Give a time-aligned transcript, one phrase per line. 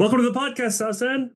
[0.00, 1.32] Welcome to the podcast, Sawsan.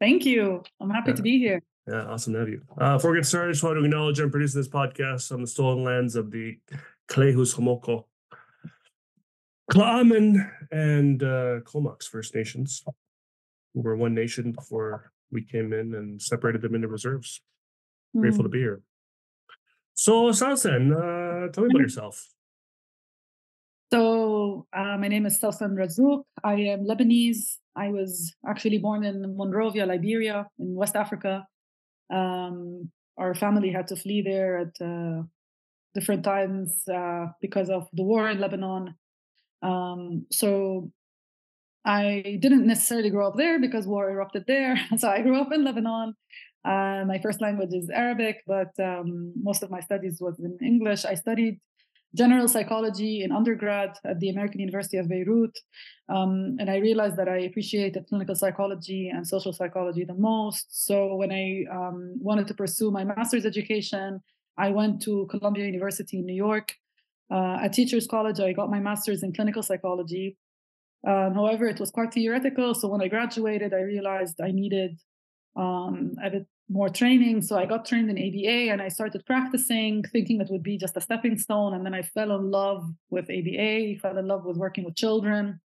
[0.00, 0.62] Thank you.
[0.82, 1.16] I'm happy Yeah.
[1.16, 1.62] to be here.
[1.86, 2.60] Yeah, awesome to have you.
[2.76, 5.40] Uh, before we get started, I just want to acknowledge I'm producing this podcast on
[5.40, 6.58] the stolen lands of the
[7.08, 8.04] Klehus Homoko,
[9.72, 12.84] Klaaman, and uh, Comox First Nations,
[13.72, 17.40] who were one nation before we came in and separated them into reserves.
[18.14, 18.52] Grateful to Mm.
[18.52, 18.82] be here.
[19.94, 21.88] So, Sawsan, uh, tell me about Mhm.
[21.88, 22.28] yourself.
[23.90, 26.24] So, uh, my name is Sawsan Razzouk.
[26.44, 27.56] I am Lebanese.
[27.76, 31.46] I was actually born in Monrovia, Liberia, in West Africa.
[32.12, 35.22] Um, our family had to flee there at uh,
[35.94, 38.94] different times uh, because of the war in Lebanon.
[39.62, 40.90] Um, so,
[41.84, 44.76] I didn't necessarily grow up there because war erupted there.
[44.98, 46.14] So, I grew up in Lebanon.
[46.64, 51.04] Uh, my first language is Arabic, but um, most of my studies was in English.
[51.04, 51.60] I studied
[52.14, 55.56] general psychology in undergrad at the American University of Beirut.
[56.08, 60.86] Um, and I realized that I appreciated clinical psychology and social psychology the most.
[60.86, 64.20] So when I um, wanted to pursue my master's education,
[64.58, 66.74] I went to Columbia University in New York.
[67.30, 70.36] Uh, at Teachers College, I got my master's in clinical psychology.
[71.06, 72.74] Um, however, it was quite theoretical.
[72.74, 74.98] So when I graduated, I realized I needed
[75.56, 77.42] um, a bit more training.
[77.42, 80.96] So I got trained in ABA and I started practicing, thinking it would be just
[80.96, 81.74] a stepping stone.
[81.74, 85.60] And then I fell in love with ABA, fell in love with working with children.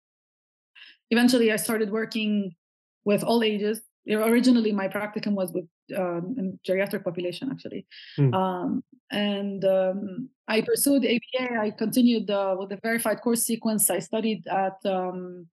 [1.10, 2.56] Eventually, I started working
[3.04, 3.82] with all ages.
[4.08, 5.66] Originally, my practicum was with
[5.98, 7.86] um, in geriatric population, actually.
[8.16, 8.34] Hmm.
[8.34, 11.60] Um, and um, I pursued ABA.
[11.60, 13.90] I continued uh, with the verified course sequence.
[13.90, 15.48] I studied at um,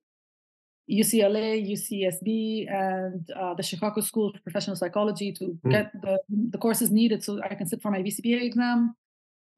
[0.90, 5.70] UCLA, UCSB, and uh, the Chicago School of Professional Psychology to Mm.
[5.70, 8.94] get the, the courses needed so I can sit for my BCBA exam,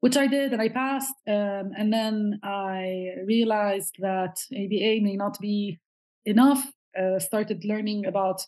[0.00, 1.14] which I did and I passed.
[1.28, 5.78] Um, and then I realized that ABA may not be
[6.24, 6.62] enough.
[6.98, 8.42] Uh, started learning about,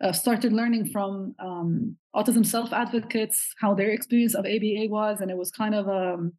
[0.00, 5.30] uh, started learning from um, autism self advocates how their experience of ABA was, and
[5.30, 6.32] it was kind of um,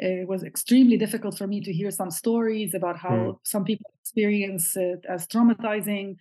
[0.00, 3.38] it was extremely difficult for me to hear some stories about how Mm.
[3.42, 6.16] some people experience it as traumatizing.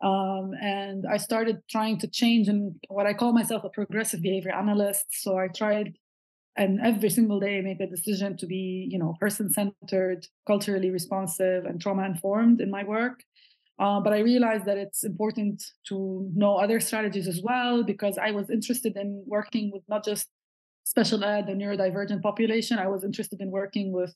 [0.00, 4.52] Um, and I started trying to change and what I call myself a progressive behavior
[4.54, 5.06] analyst.
[5.10, 5.96] So I tried
[6.56, 11.64] and every single day make a decision to be, you know, person centered, culturally responsive,
[11.64, 13.22] and trauma informed in my work.
[13.78, 18.30] Uh, but I realized that it's important to know other strategies as well because I
[18.32, 20.28] was interested in working with not just
[20.92, 22.74] special ed and neurodivergent population.
[22.86, 24.12] I was interested in working with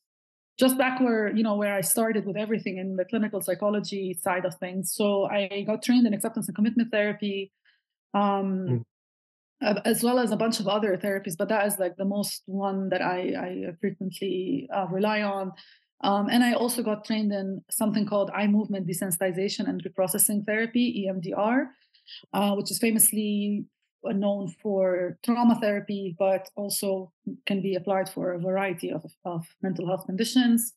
[0.63, 4.45] just back where you know where I started with everything in the clinical psychology side
[4.49, 4.85] of things.
[4.99, 5.07] So
[5.39, 7.39] I got trained in acceptance and commitment therapy,
[8.23, 8.49] um,
[9.63, 9.81] Mm.
[9.93, 11.37] as well as a bunch of other therapies.
[11.41, 13.51] But that is like the most one that I, I
[13.83, 14.35] frequently
[14.77, 15.47] uh, rely on.
[16.09, 17.49] Um, and I also got trained in
[17.81, 21.59] something called eye movement desensitization and reprocessing therapy (EMDR),
[22.37, 23.27] uh, which is famously
[24.13, 27.13] known for trauma therapy, but also
[27.47, 30.75] can be applied for a variety of, of mental health conditions.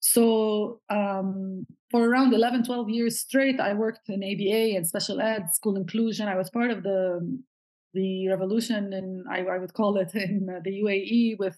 [0.00, 5.46] So, um, for around 11, 12 years straight, I worked in ABA and special ed,
[5.54, 6.28] school inclusion.
[6.28, 7.42] I was part of the
[7.94, 11.56] the revolution, and I, I would call it in uh, the UAE with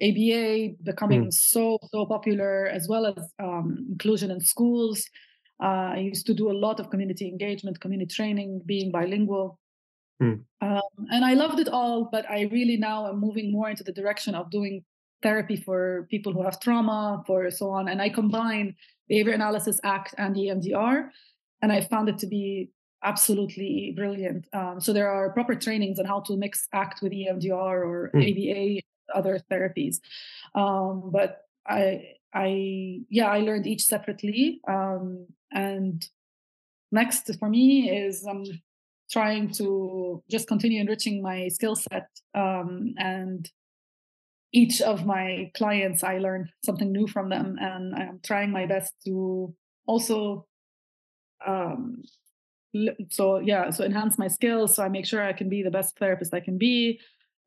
[0.00, 5.04] ABA becoming so so popular, as well as um, inclusion in schools.
[5.62, 9.58] Uh, I used to do a lot of community engagement, community training, being bilingual.
[10.22, 10.34] Hmm.
[10.60, 13.92] Um, and I loved it all, but I really now am moving more into the
[13.92, 14.84] direction of doing
[15.20, 17.88] therapy for people who have trauma, for so on.
[17.88, 18.76] And I combine
[19.08, 21.08] behavior analysis, ACT, and EMDR,
[21.60, 22.70] and I found it to be
[23.02, 24.46] absolutely brilliant.
[24.52, 28.20] Um, so there are proper trainings on how to mix ACT with EMDR or Hmm.
[28.20, 29.96] ABA, other therapies.
[30.54, 34.60] Um, but I, I, yeah, I learned each separately.
[34.68, 36.06] Um, and
[36.92, 38.44] next for me is um,
[39.12, 43.50] trying to just continue enriching my skill set um, and
[44.52, 48.92] each of my clients i learn something new from them and i'm trying my best
[49.04, 49.54] to
[49.86, 50.46] also
[51.46, 52.02] um,
[53.10, 55.98] so yeah so enhance my skills so i make sure i can be the best
[55.98, 56.98] therapist i can be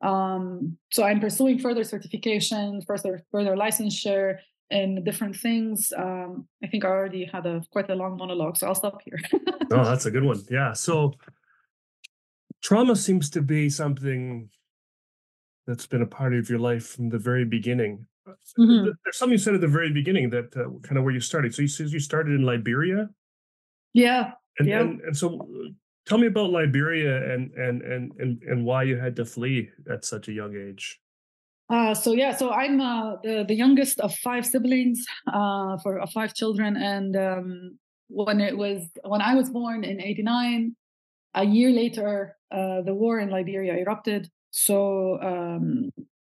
[0.01, 4.37] um, so i'm pursuing further certification further further licensure
[4.71, 8.67] in different things um, i think i already had a quite a long monologue so
[8.67, 9.19] i'll stop here
[9.71, 10.41] Oh, that's a good one.
[10.49, 10.73] Yeah.
[10.73, 11.13] So
[12.65, 14.49] trauma seems to be something
[15.67, 17.93] that's been a part of your life from the very beginning.
[18.57, 18.89] Mhm.
[19.03, 21.53] There's something you said at the very beginning that uh, kind of where you started.
[21.53, 23.01] So you said you started in Liberia,
[23.93, 24.23] yeah
[24.57, 24.81] and Yeah.
[24.81, 25.69] and, and so uh,
[26.07, 30.05] tell me about Liberia and and and and and why you had to flee at
[30.05, 30.99] such a young age.
[31.69, 34.99] Uh, so yeah, so I'm uh, the the youngest of five siblings,
[35.37, 37.77] uh, for five children, and um,
[38.21, 38.79] when it was
[39.13, 40.75] when I was born in '89,
[41.35, 44.29] a year later, uh, the war in Liberia erupted.
[44.51, 45.91] So um,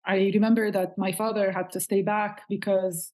[0.05, 3.11] I remember that my father had to stay back because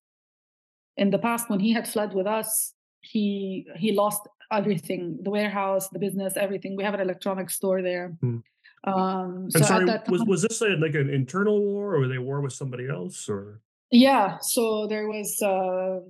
[0.96, 5.88] in the past, when he had fled with us, he he lost everything the warehouse
[5.90, 8.44] the business everything we have an electronics store there Mm.
[8.84, 11.96] um so I'm sorry, at that time was was this a, like an internal war,
[11.96, 13.62] or were they war with somebody else, or?
[13.90, 16.02] yeah so there was uh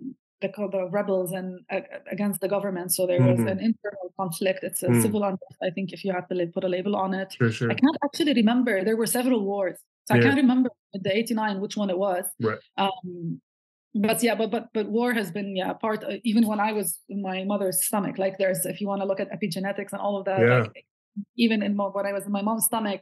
[0.41, 3.51] the, rebels and uh, against the government so there was Mhm.
[3.51, 5.01] an internal conflict it's a Mm.
[5.01, 7.71] civil unrest i think if you have to put a label on it Sure, sure.
[7.71, 11.77] i can't actually remember there were several wars so i can't remember the 89 which
[11.77, 12.59] one it was Right.
[12.77, 13.41] um
[13.93, 16.99] but yeah but but but war has been yeah part uh, even when i was
[17.13, 20.15] in my mother's stomach like there's if you want to look at epigenetics and all
[20.19, 20.61] of that Yeah.
[20.75, 20.85] like
[21.35, 23.01] even in when i was in my mom's stomach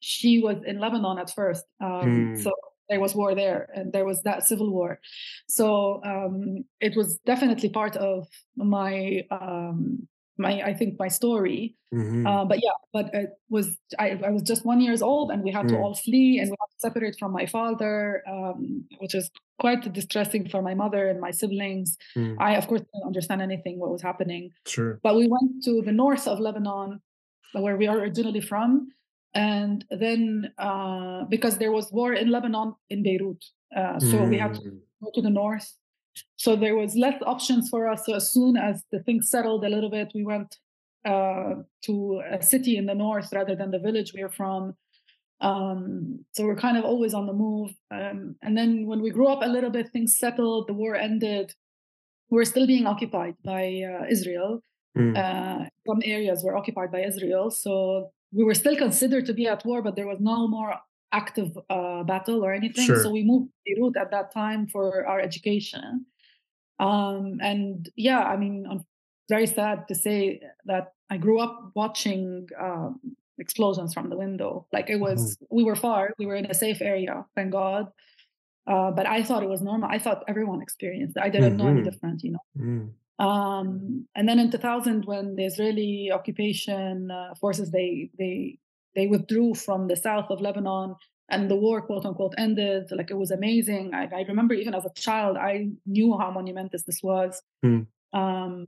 [0.00, 2.42] she was in lebanon at first um Mm.
[2.44, 2.50] so
[2.88, 5.00] there was war there and there was that civil war
[5.48, 10.06] so um it was definitely part of my um
[10.38, 12.26] my i think my story Mhm.
[12.30, 13.66] uh, but yeah, but it was
[14.04, 15.80] I, I was just one years old, and we had to Mm.
[15.82, 18.58] all flee, and we had to separate from my father, um,
[19.02, 19.30] which is
[19.64, 21.88] quite distressing for my mother and my siblings.
[22.18, 22.34] Mm.
[22.48, 24.92] I, of course, didn't understand anything what was happening, Sure.
[25.06, 26.90] but we went to the north of Lebanon,
[27.64, 28.68] where we are originally from,
[29.34, 33.44] and then uh, because there was war in Lebanon in Beirut,
[33.76, 34.80] uh, so we had to Mm.
[35.02, 35.68] go to the north.
[36.36, 38.06] So there was less options for us.
[38.06, 40.56] So as soon as the things settled a little bit, we went
[41.04, 41.54] uh,
[41.86, 44.74] to a city in the north rather than the village we are from.
[45.40, 47.70] Um, so we're kind of always on the move.
[47.90, 51.52] Um, and then when we grew up a little bit, things settled, the war ended.
[52.30, 54.62] We're still being occupied by uh, Israel.
[54.96, 55.16] Mm.
[55.16, 57.50] Uh, some areas were occupied by Israel.
[57.50, 60.74] So we were still considered to be at war, but there was no more
[61.12, 62.86] active uh, battle or anything.
[62.86, 63.02] Sure.
[63.02, 66.06] So we moved to Beirut at that time for our education.
[66.78, 68.84] Um, and yeah, I mean, I'm
[69.28, 73.00] very sad to say that I grew up watching um,
[73.38, 74.66] explosions from the window.
[74.72, 77.86] Like it was, we were far, we were in a safe area, thank God.
[78.66, 79.88] Uh, but I thought it was normal.
[79.88, 81.22] I thought everyone experienced it.
[81.22, 81.84] I didn't know any Mhm.
[81.84, 82.44] different, you know.
[82.58, 82.90] Mm.
[83.18, 88.58] Um, and then in 2000, when the Israeli occupation uh, forces they they
[88.94, 90.94] they withdrew from the south of Lebanon
[91.28, 92.84] and the war, quote unquote, ended.
[92.90, 93.94] Like it was amazing.
[93.94, 97.42] I, I remember even as a child, I knew how monumentous this was.
[97.62, 97.80] Hmm.
[98.12, 98.66] Um,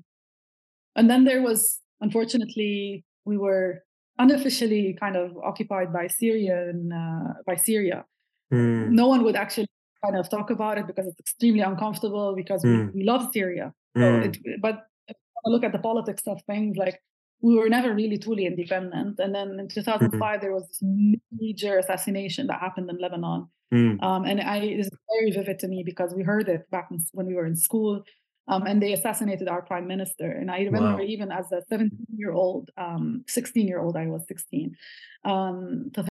[0.97, 3.85] and then there was, unfortunately, we were
[4.19, 8.05] unofficially kind of occupied by Syria and uh, by Syria
[8.51, 8.93] Mm.
[8.93, 9.69] no one would actually
[10.03, 12.87] kind of talk about it because it's extremely uncomfortable because Mm.
[12.95, 13.75] we, we love Syria.
[13.97, 14.25] So Mm.
[14.27, 14.87] it, but
[15.47, 17.01] look at the politics of things, like
[17.41, 19.19] we were never really truly independent.
[19.21, 20.83] And then in 2005, there was this
[21.31, 23.47] major assassination that happened in Lebanon.
[23.73, 24.03] Mm.
[24.03, 26.99] Um, and I, it is very vivid to me because we heard it back in,
[27.13, 28.03] when we were in school.
[28.49, 30.31] Um, and they assassinated our prime minister.
[30.33, 31.07] And I remember Wow.
[31.07, 34.75] even as a 17 year old, um, 16 year old, I was 16.
[35.25, 36.08] Um, to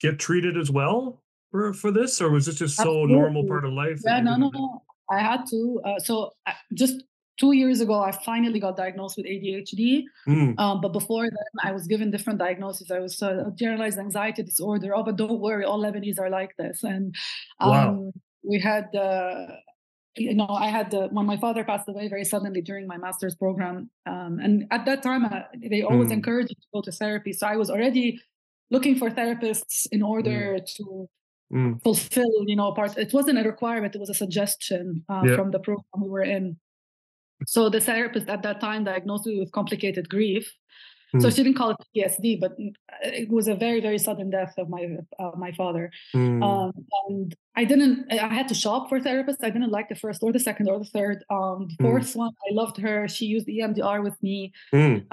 [0.00, 3.72] get treated as well for for this, or was this just so normal part of
[3.72, 4.00] life?
[4.04, 4.82] Yeah, no, no, no.
[5.10, 5.80] I had to.
[5.84, 7.02] Uh, so I, just
[7.38, 10.04] two years ago, I finally got diagnosed with ADHD.
[10.28, 10.58] Mm.
[10.58, 12.90] Um, but before then, I was given different diagnoses.
[12.90, 14.94] I was uh, generalized anxiety disorder.
[14.96, 16.82] Oh, but don't worry, all Lebanese are like this.
[16.82, 17.14] And
[17.60, 18.12] um, wow.
[18.42, 19.46] we had, uh,
[20.16, 23.34] you know, I had uh, when my father passed away very suddenly during my master's
[23.34, 23.90] program.
[24.06, 26.14] Um, and at that time, uh, they always mm.
[26.14, 27.32] encouraged me to go to therapy.
[27.32, 28.20] So I was already
[28.70, 30.74] looking for therapists in order mm.
[30.76, 31.08] to
[31.52, 31.82] mm.
[31.82, 32.96] fulfill, you know, part.
[32.96, 35.36] It wasn't a requirement; it was a suggestion uh, yeah.
[35.36, 36.56] from the program we were in.
[37.46, 40.50] So the therapist at that time diagnosed me with complicated grief.
[41.14, 41.22] Mm.
[41.22, 42.56] So she didn't call it PTSD, but
[43.02, 45.90] it was a very, very sudden death of my uh, my father.
[46.14, 46.42] Mm.
[46.42, 46.72] Um,
[47.08, 48.12] and I didn't.
[48.12, 49.42] I had to shop for therapists.
[49.42, 51.24] I didn't like the first or the second or the third.
[51.30, 51.90] Um, the mm.
[51.90, 53.06] fourth one, I loved her.
[53.08, 55.04] She used EMDR with me, mm.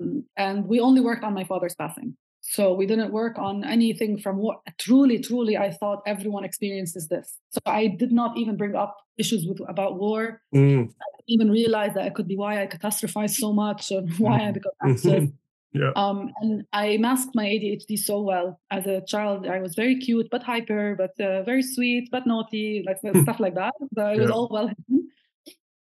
[0.00, 2.16] um, and we only worked on my father's passing.
[2.42, 7.38] So we didn't work on anything from what truly, truly I thought everyone experiences this.
[7.50, 10.42] So I did not even bring up issues with about war.
[10.54, 10.88] Mm.
[10.88, 14.50] I even realize that it could be why I catastrophize so much and why I
[14.50, 15.30] become anxious.
[15.72, 15.92] yeah.
[15.94, 19.46] Um, and I masked my ADHD so well as a child.
[19.46, 23.54] I was very cute but hyper, but uh, very sweet but naughty, like stuff like
[23.54, 23.74] that.
[23.94, 25.08] So it was all well hidden.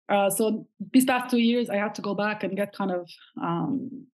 [0.07, 3.09] Uh, so these past two years, I had to go back and get kind of
[3.41, 4.07] um,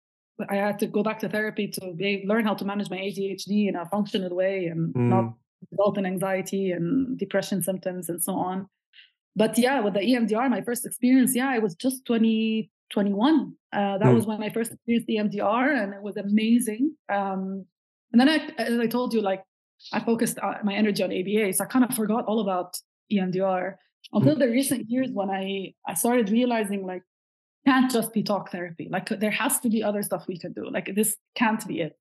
[0.50, 3.76] I had to go back to therapy to learn how to manage my ADHD in
[3.76, 5.10] a functional way and mm.
[5.10, 5.34] not
[5.72, 8.68] result in anxiety and depression symptoms and so on.
[9.36, 13.54] But yeah, with the EMDR, my first experience, yeah, I was just 20, 21.
[13.74, 14.16] Uh, that mm.
[14.16, 16.96] was when I first experienced EMDR and it was amazing.
[17.10, 17.66] Um,
[18.12, 19.44] and then I, as I told you, like
[19.92, 21.54] I focused uh, my energy on ABA.
[21.54, 22.78] So I kind of forgot all about
[23.12, 23.76] EMDR
[24.14, 24.40] until mm.
[24.40, 27.04] the recent years when I, I started realizing like
[27.66, 28.88] can't just be talk therapy.
[28.92, 30.70] Like there has to be other stuff we can do.
[30.70, 31.98] Like this can't be it.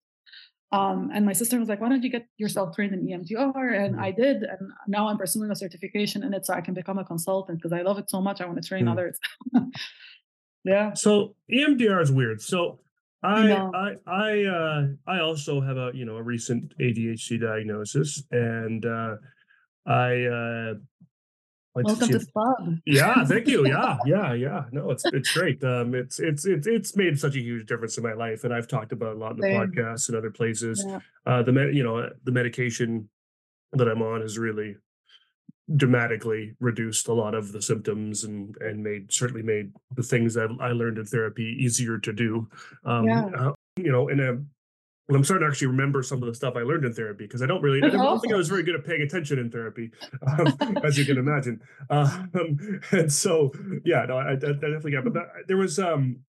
[0.72, 3.84] Um, and my sister was like, why don't you get yourself trained in EMDR?
[3.84, 4.22] And I mm-hmm.
[4.22, 4.36] did.
[4.42, 7.72] And now I'm pursuing a certification in it so I can become a consultant because
[7.72, 8.40] I love it so much.
[8.40, 8.92] I want to train mm.
[8.92, 9.16] others.
[10.64, 10.92] yeah.
[10.94, 12.42] So EMDR is weird.
[12.42, 12.80] So
[13.22, 18.84] I I I uh I also have a you know a recent ADHD diagnosis and
[18.84, 19.16] uh
[19.86, 20.74] I uh
[21.74, 22.78] Welcome to the club.
[22.86, 23.66] Yeah, thank you.
[23.66, 24.64] Yeah, yeah, yeah.
[24.70, 25.62] No, it's it's great.
[25.64, 28.68] Um, it's it's it's it's made such a huge difference in my life, and I've
[28.68, 29.60] talked about a lot in the Same.
[29.60, 30.84] podcast and other places.
[30.86, 31.00] Yeah.
[31.26, 33.08] Uh, the med, you know, the medication
[33.72, 34.76] that I'm on has really
[35.76, 40.50] dramatically reduced a lot of the symptoms and and made certainly made the things that
[40.60, 42.48] I learned in therapy easier to do.
[42.84, 43.24] Um, yeah.
[43.36, 44.38] Uh, you know, in a
[45.10, 47.46] I'm starting to actually remember some of the stuff I learned in therapy because I
[47.46, 49.90] don't really, I don't think I was very good at paying attention in therapy,
[50.26, 51.60] um, as you can imagine.
[51.90, 52.30] Um,
[52.90, 53.52] and so,
[53.84, 56.20] yeah, no, I, I definitely got, but that, there was, um,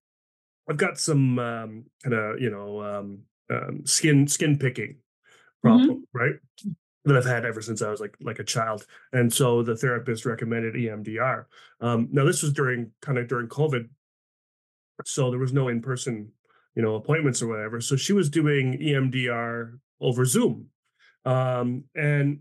[0.68, 4.96] I've got some um, kind of, you know, um, um, skin skin picking
[5.62, 6.18] problem, mm-hmm.
[6.18, 6.34] right?
[7.04, 10.26] That I've had ever since I was like like a child, and so the therapist
[10.26, 11.44] recommended EMDR.
[11.80, 13.88] Um, now this was during kind of during COVID,
[15.04, 16.32] so there was no in person
[16.76, 17.80] you know appointments or whatever.
[17.80, 20.66] So she was doing emdr over zoom.
[21.24, 22.40] Um, and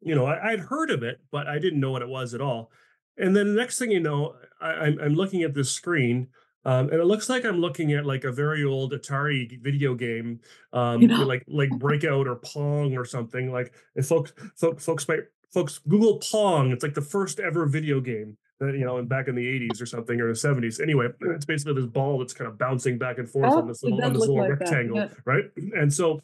[0.00, 2.40] you know I, would heard of it but i didn't know what it was at
[2.40, 2.72] all.
[3.18, 6.28] And then the next thing you know I, am I'm looking at this screen
[6.64, 10.40] um, and it looks like i'm looking at like a very old atari video game
[10.72, 11.24] um, you know?
[11.24, 15.20] like like breakout or pong or something like if folks folks folks might
[15.52, 18.36] folks google pong it's like the first ever video game
[18.70, 20.80] you know, back in the 80s or something or the 70s.
[20.80, 23.82] Anyway, it's basically this ball that's kind of bouncing back and forth oh, on this
[23.82, 25.08] little, on this little like rectangle, yeah.
[25.24, 25.44] right?
[25.74, 26.20] And so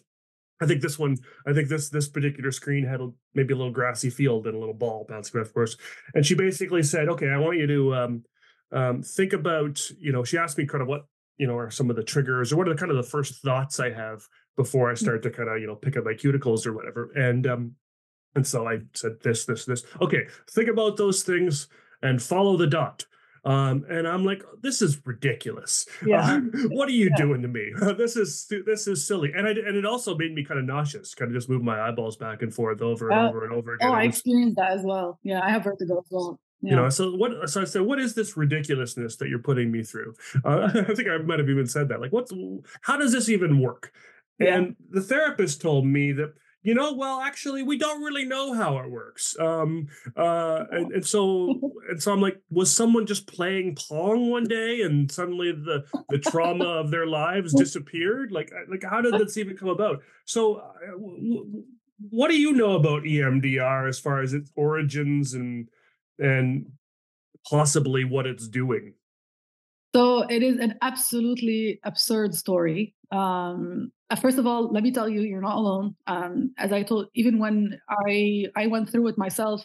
[0.60, 1.16] I think this one,
[1.46, 4.58] I think this this particular screen had a, maybe a little grassy field and a
[4.58, 5.76] little ball bouncing back, of course.
[6.14, 8.24] And she basically said, "Okay, I want you to um,
[8.72, 11.90] um, think about, you know." She asked me kind of what you know are some
[11.90, 14.22] of the triggers or what are the kind of the first thoughts I have
[14.56, 14.98] before I mm.
[14.98, 17.12] start to kind of you know pick up my cuticles or whatever.
[17.14, 17.76] And um,
[18.34, 19.84] and so I said this, this, this.
[20.00, 21.68] Okay, think about those things
[22.02, 23.04] and follow the dot.
[23.44, 25.86] Um, and I'm like, this is ridiculous.
[26.04, 26.20] Yeah.
[26.22, 27.16] Uh, what are you yeah.
[27.16, 27.72] doing to me?
[27.96, 29.32] this is this is silly.
[29.34, 31.80] And I and it also made me kind of nauseous, kind of just move my
[31.80, 33.88] eyeballs back and forth over and uh, over and over again.
[33.88, 35.18] Oh, I experienced that as well.
[35.22, 36.38] Yeah, I have vertigo as well.
[36.60, 36.70] Yeah.
[36.70, 37.48] You know, so what?
[37.48, 40.14] So I said, "What is this ridiculousness that you're putting me through?"
[40.44, 42.00] Uh, I think I might have even said that.
[42.00, 42.32] Like, what's?
[42.82, 43.92] How does this even work?
[44.40, 46.32] And the therapist told me that
[46.68, 49.34] you know, well, actually, we don't really know how it works.
[49.40, 51.58] Um, uh, and, and so,
[51.88, 56.18] and so I'm like, was someone just playing Pong one day and suddenly the the
[56.18, 58.32] trauma of their lives disappeared?
[58.32, 60.02] Like, like how did this even come about?
[60.26, 61.60] So, uh,
[62.10, 65.68] what do you know about EMDR as far as its origins and
[66.18, 66.66] and
[67.48, 68.92] possibly what it's doing?
[69.94, 72.94] So it is an absolutely absurd story.
[73.10, 75.94] Um, first of all, let me tell you, you're not alone.
[76.06, 79.64] Um, as I told, even when I I went through it myself,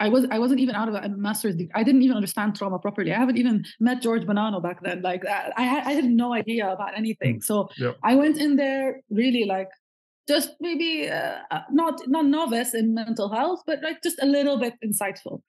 [0.00, 1.72] I was I wasn't even out of a master's degree.
[1.74, 3.12] I didn't even understand trauma properly.
[3.12, 5.02] I haven't even met George Bonanno back then.
[5.02, 7.38] Like I had I had no idea about anything.
[7.38, 7.96] Mm, so yep.
[8.02, 9.70] I went in there really like
[10.28, 14.58] just maybe uh, uh, not not novice in mental health, but like just a little
[14.58, 15.40] bit insightful.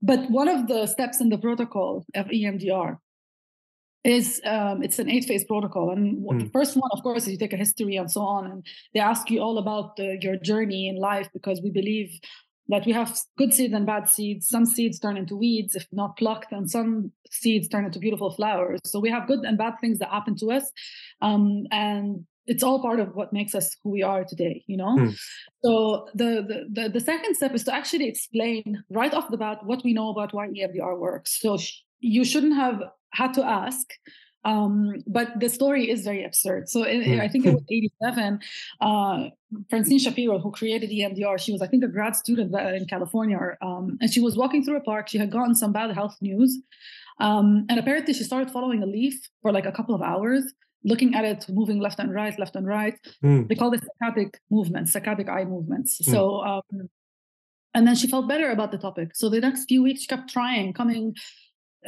[0.00, 2.96] But one of the steps in the protocol of EMDR
[4.06, 5.90] is um, it's an eight phase protocol.
[5.90, 6.44] And mm.
[6.44, 9.00] the first one of course is you take a history and so on and they
[9.00, 12.18] ask you all about the, your journey in life because we believe
[12.68, 14.48] that we have good seeds and bad seeds.
[14.48, 18.80] Some seeds turn into weeds if not plucked and some seeds turn into beautiful flowers.
[18.84, 20.70] So we have good and bad things that happen to us
[21.20, 24.96] um, and it's all part of what makes us who we are today you know?
[24.96, 25.18] Mm.
[25.64, 29.58] so the, the, the the second step is to actually explain right off the bat
[29.64, 31.40] what we know about why emdr works.
[31.40, 32.80] So sh- you shouldn't have
[33.16, 33.86] had to ask
[34.46, 36.68] um, but the story is very absurd.
[36.68, 37.20] So in, mm.
[37.20, 38.38] I think it was 87.
[38.80, 39.24] Uh,
[39.68, 43.38] Francine Shapiro, who created EMDR, she was, I think, a grad student in California.
[43.60, 45.08] Um, and she was walking through a park.
[45.08, 46.56] She had gotten some bad health news.
[47.18, 50.44] Um, and apparently she started following a leaf for like a couple of hours,
[50.84, 52.96] looking at it, moving left and right, left and right.
[53.24, 53.48] Mm.
[53.48, 56.00] They call it saccadic movements, saccadic eye movements.
[56.02, 56.12] Mm.
[56.12, 56.88] So, um,
[57.74, 59.16] and then she felt better about the topic.
[59.16, 61.14] So the next few weeks, she kept trying, coming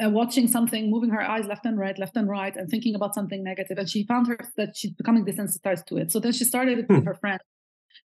[0.03, 3.13] uh, watching something, moving her eyes left and right, left and right, and thinking about
[3.13, 3.77] something negative.
[3.77, 6.11] And she found her that she's becoming desensitized to it.
[6.11, 7.05] So then she started it with hmm.
[7.05, 7.41] her friends.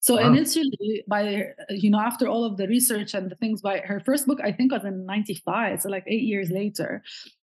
[0.01, 0.29] So wow.
[0.29, 4.27] initially, by you know, after all of the research and the things, by her first
[4.27, 7.03] book, I think was in '95, so like eight years later,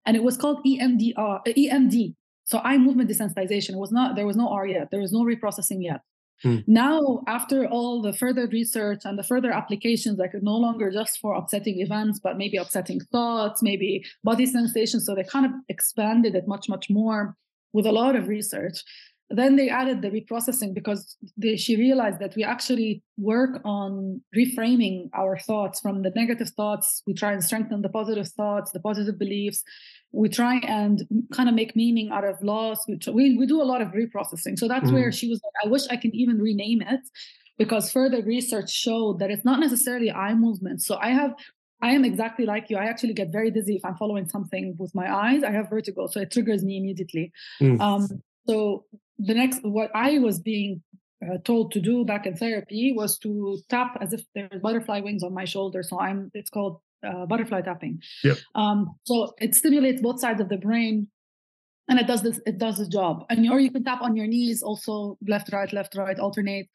[0.06, 2.14] and it was called EMDR, uh, EMD.
[2.44, 3.70] So eye movement desensitization.
[3.70, 4.90] It was not there was no R yet.
[4.90, 6.00] There was no reprocessing yet.
[6.42, 6.58] Hmm.
[6.66, 11.34] Now, after all the further research and the further applications, like no longer just for
[11.34, 15.04] upsetting events, but maybe upsetting thoughts, maybe body sensations.
[15.04, 17.36] So they kind of expanded it much, much more
[17.72, 18.82] with a lot of research.
[19.30, 25.10] Then they added the reprocessing because they, she realized that we actually work on reframing
[25.12, 27.02] our thoughts from the negative thoughts.
[27.06, 29.62] We try and strengthen the positive thoughts, the positive beliefs
[30.12, 32.86] we try and kind of make meaning out of loss.
[32.88, 34.58] We, we, we do a lot of reprocessing.
[34.58, 34.94] So that's mm-hmm.
[34.94, 37.00] where she was like, I wish I can even rename it
[37.58, 40.82] because further research showed that it's not necessarily eye movement.
[40.82, 41.34] So I have,
[41.82, 42.76] I am exactly like you.
[42.76, 45.42] I actually get very dizzy if I'm following something with my eyes.
[45.42, 47.30] I have vertigo, so it triggers me immediately.
[47.60, 47.80] Mm.
[47.80, 48.84] Um, so
[49.18, 50.82] the next, what I was being
[51.24, 55.22] uh, told to do back in therapy was to tap as if there's butterfly wings
[55.22, 55.82] on my shoulder.
[55.82, 58.00] So I'm, it's called uh, butterfly tapping.
[58.24, 58.38] Yep.
[58.54, 61.08] Um, so it stimulates both sides of the brain,
[61.88, 62.40] and it does this.
[62.44, 63.24] It does the job.
[63.30, 66.68] And or you can tap on your knees, also left, right, left, right, alternate.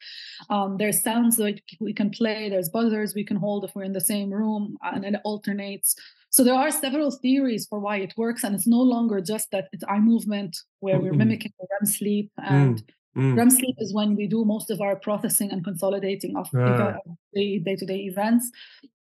[0.50, 2.48] Um, there's sounds that we can play.
[2.48, 5.94] There's buzzers we can hold if we're in the same room, and it alternates.
[6.34, 9.68] So there are several theories for why it works, and it's no longer just that
[9.72, 12.78] it's eye movement where we're mimicking REM sleep and.
[12.78, 12.84] Mm.
[13.16, 13.36] Mm.
[13.36, 16.94] REM sleep is when we do most of our processing and consolidating of uh.
[17.32, 18.50] the day-to-day events.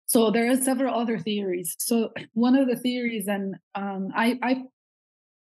[0.06, 1.76] So there are several other theories.
[1.80, 4.54] So one of the theories, and um, I, I,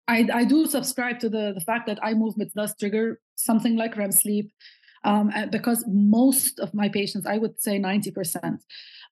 [0.06, 3.96] I, I, do subscribe to the the fact that eye movement does trigger something like
[3.96, 4.52] REM sleep,
[5.02, 8.62] um, because most of my patients, I would say ninety percent,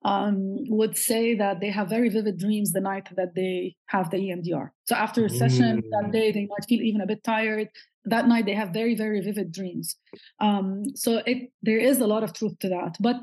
[0.05, 4.17] um, would say that they have very vivid dreams the night that they have the
[4.17, 4.71] EMDR.
[4.85, 5.91] So after a session mm.
[5.91, 7.69] that day, they might feel even a bit tired.
[8.05, 9.97] That night, they have very very vivid dreams.
[10.41, 13.17] Um, so it there is a lot of truth to that, but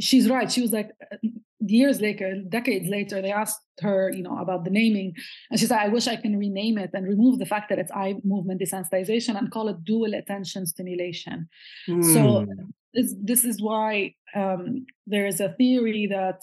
[0.00, 0.50] she's right.
[0.50, 0.90] She was like,
[1.60, 5.14] years later, decades later, they asked her, you know, about the naming,
[5.50, 7.92] and she said, "I wish I can rename it and remove the fact that it's
[7.92, 11.48] eye movement desensitization and call it dual attention stimulation."
[11.88, 12.12] Mm.
[12.12, 12.46] So
[12.94, 13.00] hmm.
[13.00, 16.42] this, this is why um, there is a theory that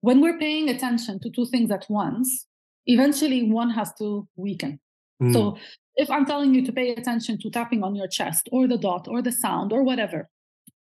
[0.00, 2.46] when we're paying attention to two things at once,
[2.86, 4.80] eventually one has to weaken.
[5.22, 5.32] Mm.
[5.32, 5.58] So
[5.96, 9.08] if I'm telling you to pay attention to tapping on your chest or the dot
[9.08, 10.28] or the sound or whatever,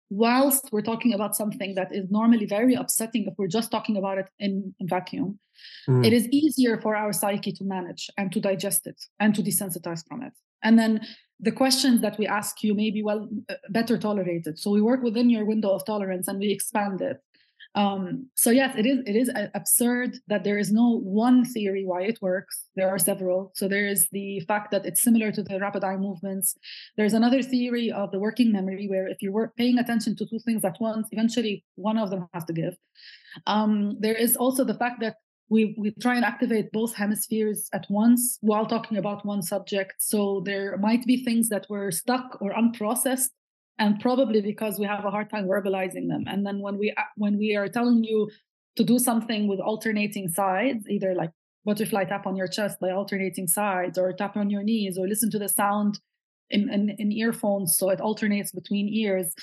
[0.10, 4.17] whilst we're talking about something that is normally very upsetting if we're just talking about
[4.17, 5.39] it in, in vacuum,
[5.88, 6.05] mm.
[6.05, 10.03] it is easier for our psyche to manage and to digest it and to desensitize
[10.08, 10.34] from it.
[10.63, 11.05] And then
[11.39, 14.57] the questions that we ask you may be well uh, better tolerated.
[14.57, 17.17] So we work within your window of tolerance and we expand it.
[17.75, 22.03] Um, so yes, it is it is absurd that there is no one theory why
[22.03, 22.69] it works.
[22.77, 23.51] There are several.
[23.53, 26.55] So there is the fact that it's similar to the rapid eye movements.
[26.95, 30.63] There's another theory of the working memory where if you're paying attention to two things
[30.63, 32.77] at once, eventually one of them has to give.
[33.45, 35.17] Um, there is also the fact that
[35.49, 39.93] we we try and activate both hemispheres at once while talking about one subject.
[39.99, 43.29] So there might be things that were stuck or unprocessed
[43.77, 47.38] and probably because we have a hard time verbalizing them and then when we when
[47.38, 48.29] we are telling you
[48.75, 51.31] to do something with alternating sides either like
[51.65, 55.31] butterfly tap on your chest by alternating sides or tap on your knees or listen
[55.31, 55.99] to the sound
[56.49, 59.34] in, in, in earphones so it alternates between ears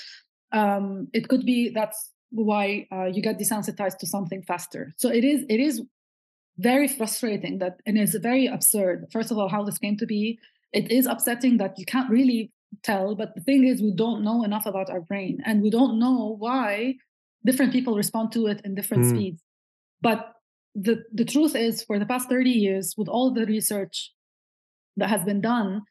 [0.52, 4.92] um, it could be that's why uh, you get desensitized to something faster.
[4.96, 5.82] So it is it is
[6.58, 9.06] very frustrating that and it's very absurd.
[9.12, 10.38] First of all, how this came to be.
[10.72, 12.50] It is upsetting that you can't really
[12.82, 15.98] tell, but the thing is we don't know enough about our brain and we don't
[15.98, 16.94] know why
[17.44, 19.10] different people respond to it in different mm.
[19.10, 19.42] speeds.
[20.00, 20.32] But
[20.74, 24.12] the, the truth is for the past 30 years, with all the research
[24.96, 25.82] that has been done,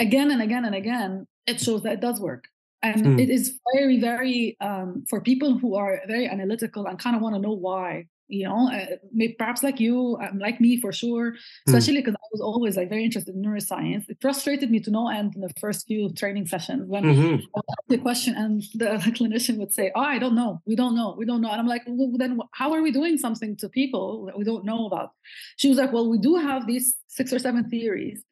[0.00, 2.44] again and again and again, it shows that it does work
[2.86, 3.20] and mm.
[3.22, 7.34] it is very very um, for people who are very analytical and kind of want
[7.34, 11.30] to know why you know uh, maybe, perhaps like you um, like me for sure
[11.30, 11.36] hmm.
[11.68, 12.24] especially because mm.
[12.24, 15.40] i was always like very interested in neuroscience it frustrated me to no end in
[15.40, 17.34] the first few training sessions when mm-hmm.
[17.34, 20.60] i would ask the question and the, the, clinician would say oh i don't know
[20.66, 23.16] we don't know we don't know and i'm like well, then how are we doing
[23.16, 25.10] something to people that we don't know about
[25.56, 28.24] she was like well we do have these six or seven theories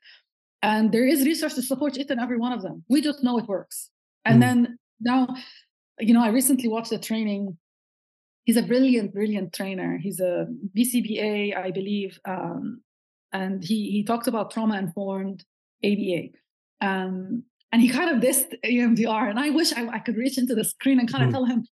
[0.63, 3.39] and there is research to support each and every one of them we just know
[3.39, 3.91] it works
[4.25, 4.41] and mm.
[4.41, 5.29] then now,
[5.99, 7.57] you know, I recently watched a training.
[8.45, 9.99] He's a brilliant, brilliant trainer.
[9.99, 12.83] He's a BCBA, I believe, um,
[13.33, 15.45] and he he talked about trauma informed
[15.85, 16.29] ABA.
[16.81, 20.55] Um, and he kind of dissed EMDR, and I wish I, I could reach into
[20.55, 21.33] the screen and kind of mm.
[21.33, 21.67] tell him.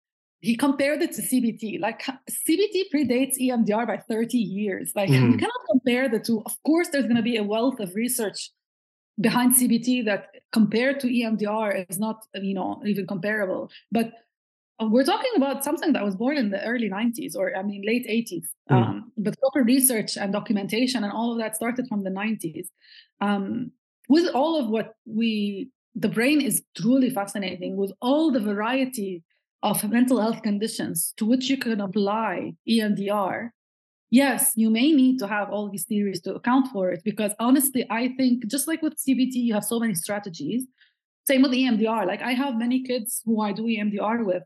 [0.42, 1.80] He compared it to CBT.
[1.80, 4.92] Like CBT predates EMDR by 30 years.
[4.96, 5.32] Like mm.
[5.32, 6.42] you cannot compare the two.
[6.46, 8.50] Of course, there's going to be a wealth of research
[9.20, 13.70] behind CBT that compared to EMDR is not, you know, even comparable.
[13.92, 14.12] But
[14.80, 18.06] we're talking about something that was born in the early 90s or I mean late
[18.08, 18.46] 80s.
[18.70, 18.76] Mm.
[18.76, 22.68] Um, but proper research and documentation and all of that started from the 90s.
[23.20, 23.72] Um,
[24.08, 29.22] with all of what we, the brain is truly fascinating with all the variety
[29.62, 33.50] of mental health conditions to which you can apply EMDR
[34.10, 37.86] yes, you may need to have all these theories to account for it because honestly,
[37.88, 40.66] I think just like with CBT, you have so many strategies.
[41.26, 42.06] Same with EMDR.
[42.06, 44.42] Like I have many kids who I do EMDR with,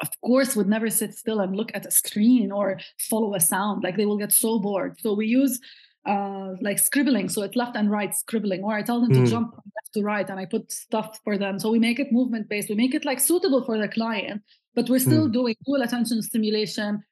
[0.00, 2.78] of course, would never sit still and look at a screen or
[3.10, 3.82] follow a sound.
[3.82, 5.00] Like they will get so bored.
[5.00, 5.58] So we use
[6.06, 7.28] uh, like scribbling.
[7.28, 9.14] So it's left and right scribbling, or I tell them mm.
[9.14, 9.26] to hmm.
[9.26, 11.58] jump left to right and I put stuff for them.
[11.58, 12.68] So we make it movement based.
[12.68, 14.42] We make it like suitable for the client,
[14.74, 15.32] but we're still mm.
[15.32, 17.02] doing dual attention stimulation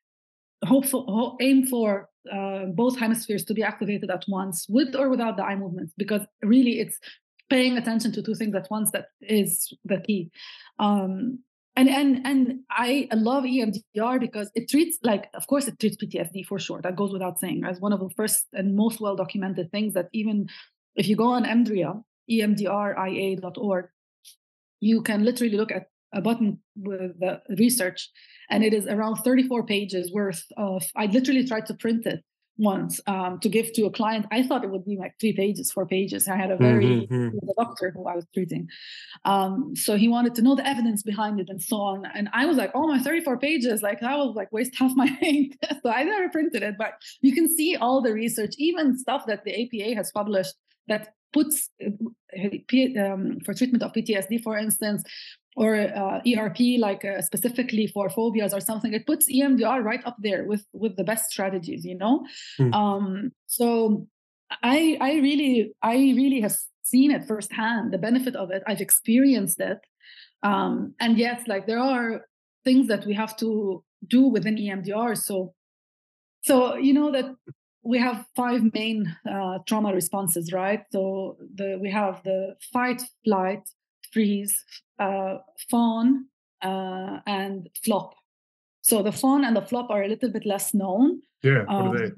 [0.64, 5.36] hope for, aim for uh, both hemispheres to be activated at once with or without
[5.36, 6.98] the eye movements because really it's
[7.48, 10.30] paying attention to two things at once that is the key.
[10.78, 11.40] Um,
[11.76, 16.46] and and and I love EMDR because it treats like of course it treats PTSD
[16.46, 16.80] for sure.
[16.80, 17.64] That goes without saying.
[17.64, 20.48] As one of the first and most well documented things that even
[20.94, 23.86] if you go on EMDRIA emdria.org
[24.80, 28.10] you can literally look at a button with the research
[28.50, 32.20] and it is around 34 pages worth of i literally tried to print it
[32.58, 34.26] once um, to give to a client.
[34.30, 36.26] I thought it would be like three pages four pages.
[36.28, 37.36] I had a very mm-hmm.
[37.58, 38.68] doctor who i was treating.
[39.24, 42.06] Um, so he wanted to know the evidence behind it and so on.
[42.14, 45.06] And i was like oh my 34 pages like I will like waste half my
[45.22, 49.26] ink so i never printed it but you can see all the research even stuff
[49.26, 50.54] that the apa has published
[50.88, 55.02] that puts uh, um, for treatment of ptsd for instance
[55.56, 60.16] or uh, ERP, like uh, specifically for phobias or something, it puts EMDR right up
[60.20, 61.84] there with with the best strategies.
[61.84, 62.26] You know,
[62.60, 62.72] mm.
[62.74, 64.06] um, so
[64.62, 68.62] I I really I really have seen it firsthand, the benefit of it.
[68.66, 69.78] I've experienced it,
[70.42, 72.26] um, and yes, like there are
[72.64, 75.16] things that we have to do within EMDR.
[75.16, 75.54] So,
[76.42, 77.34] so you know that
[77.86, 80.84] we have five main uh, trauma responses, right?
[80.90, 83.62] So the we have the fight, flight,
[84.12, 84.64] freeze,
[84.98, 85.38] uh,
[85.70, 86.26] fawn,
[86.62, 88.14] uh, and flop.
[88.82, 91.22] So the fawn and the flop are a little bit less known.
[91.42, 92.12] Yeah, what um, are they?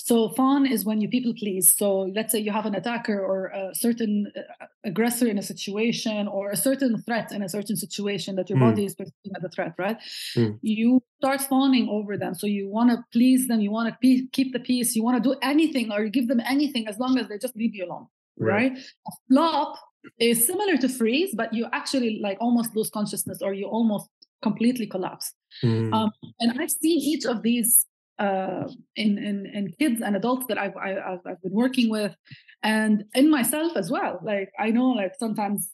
[0.00, 1.72] So fawn is when you people please.
[1.72, 6.26] So let's say you have an attacker or a certain uh, aggressor in a situation
[6.28, 8.70] or a certain threat in a certain situation that your mm.
[8.70, 9.98] body is perceiving as a threat, right?
[10.34, 10.58] Mm.
[10.62, 12.34] You start fawning over them.
[12.34, 15.22] So you want to please them, you want to pe- keep the peace, you want
[15.22, 18.06] to do anything or give them anything as long as they just leave you alone,
[18.38, 18.72] right?
[18.72, 18.78] right?
[19.06, 19.78] A flop
[20.18, 24.08] is similar to freeze, but you actually like almost lose consciousness or you almost
[24.42, 25.32] completely collapse.
[25.62, 25.92] Mm.
[25.94, 27.86] Um, and I've seen each of these
[28.18, 31.90] uh, in, in in kids and adults that I've, I, have i have been working
[31.90, 32.14] with,
[32.62, 34.20] and in myself as well.
[34.22, 35.70] Like I know, like sometimes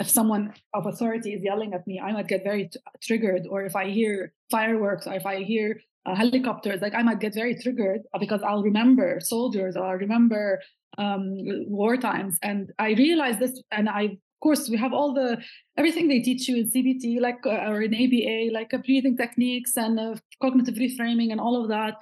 [0.00, 3.64] if someone of authority is yelling at me, I might get very t- triggered, or
[3.64, 7.54] if I hear fireworks, or if I hear uh, helicopters, like I might get very
[7.60, 10.60] triggered because I'll remember soldiers, or I'll remember
[10.98, 11.36] um,
[11.68, 12.38] war times.
[12.42, 15.42] And I realized this, and I, course, we have all the
[15.76, 19.76] everything they teach you in CBT, like uh, or in ABA, like uh, breathing techniques
[19.76, 21.94] and uh, cognitive reframing and all of that.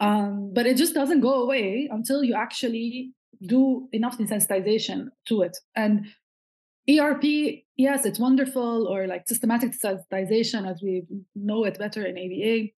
[0.00, 3.12] Um, but it just doesn't go away until you actually
[3.46, 5.56] do enough desensitization to it.
[5.74, 6.06] And
[6.88, 7.24] ERP,
[7.76, 12.70] yes, it's wonderful, or like systematic desensitization as we know it better in ABA.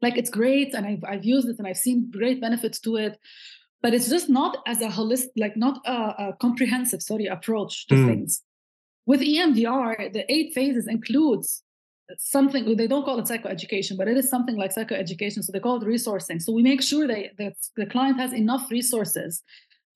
[0.00, 3.18] Like it's great, and I've, I've used it and I've seen great benefits to it,
[3.82, 7.94] but it's just not as a holistic, like not a, a comprehensive, sorry, approach to
[7.94, 8.06] mm.
[8.06, 8.42] things.
[9.06, 11.62] With EMDR, the eight phases includes
[12.16, 15.44] something they don't call it psychoeducation, but it is something like psychoeducation.
[15.44, 16.40] So they call it resourcing.
[16.40, 19.42] So we make sure that, that the client has enough resources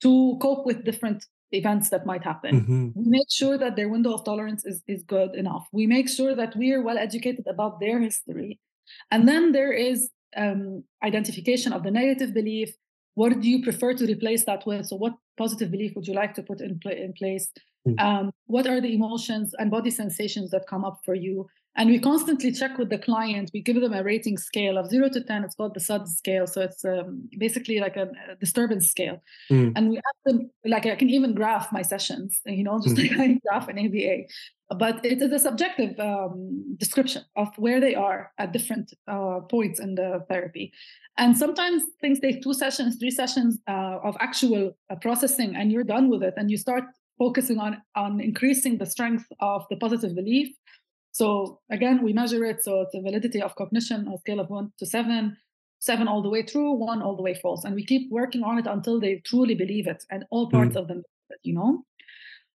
[0.02, 2.60] to cope with different events that might happen.
[2.60, 2.88] Mm-hmm.
[2.94, 5.68] We make sure that their window of tolerance is, is good enough.
[5.72, 8.58] We make sure that we are well educated about their history.
[9.10, 12.74] And then there is um, identification of the negative belief.
[13.14, 14.86] What do you prefer to replace that with?
[14.86, 17.50] So, what positive belief would you like to put in, pl- in place?
[17.86, 17.98] Mm-hmm.
[18.04, 21.48] Um, what are the emotions and body sensations that come up for you?
[21.74, 23.50] And we constantly check with the client.
[23.54, 25.44] We give them a rating scale of zero to 10.
[25.44, 26.46] It's called the SUD scale.
[26.46, 29.22] So it's um, basically like a, a, disturbance scale.
[29.50, 29.72] Mm.
[29.74, 33.10] And we ask them, like, I can even graph my sessions, you know, just mm.
[33.10, 34.24] like I graph an ABA.
[34.78, 39.80] But it is a subjective um, description of where they are at different uh, points
[39.80, 40.72] in the therapy.
[41.16, 45.84] And sometimes things take two sessions, three sessions uh, of actual uh, processing, and you're
[45.84, 46.34] done with it.
[46.36, 46.84] And you start
[47.18, 50.48] focusing on, on increasing the strength of the positive belief
[51.12, 52.64] so again, we measure it.
[52.64, 55.36] So it's a validity of cognition, on a scale of one to seven,
[55.78, 57.64] seven all the way through, one all the way false.
[57.64, 60.80] And we keep working on it until they truly believe it and all parts mm.
[60.80, 61.02] of them,
[61.42, 61.84] you know?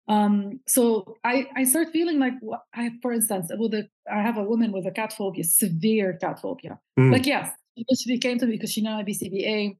[0.08, 2.34] Um, so I, I start feeling like
[2.74, 6.40] I, for instance, with a, I have a woman with a cat phobia, severe cat
[6.40, 6.78] phobia.
[6.98, 7.12] Mm.
[7.12, 7.50] Like, yes,
[7.98, 9.76] she came to me because she knew BCBA.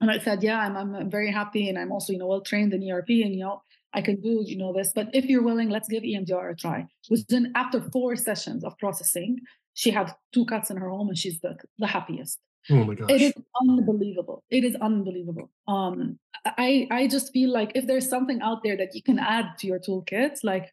[0.00, 1.68] And I said, yeah, I'm, I'm very happy.
[1.68, 3.62] And I'm also, you know, well trained in ERP and, you know,
[3.94, 4.92] I can do, you know, this.
[4.94, 6.86] But if you're willing, let's give EMDR a try.
[7.10, 9.40] Within after four sessions of processing,
[9.74, 12.38] she had two cats in her home and she's the, the happiest.
[12.70, 13.10] Oh my gosh.
[13.10, 14.44] It is unbelievable.
[14.50, 15.50] It is unbelievable.
[15.66, 19.58] Um, I I just feel like if there's something out there that you can add
[19.58, 20.72] to your toolkit, like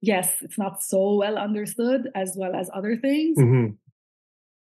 [0.00, 3.38] yes, it's not so well understood as well as other things.
[3.38, 3.74] Mm-hmm.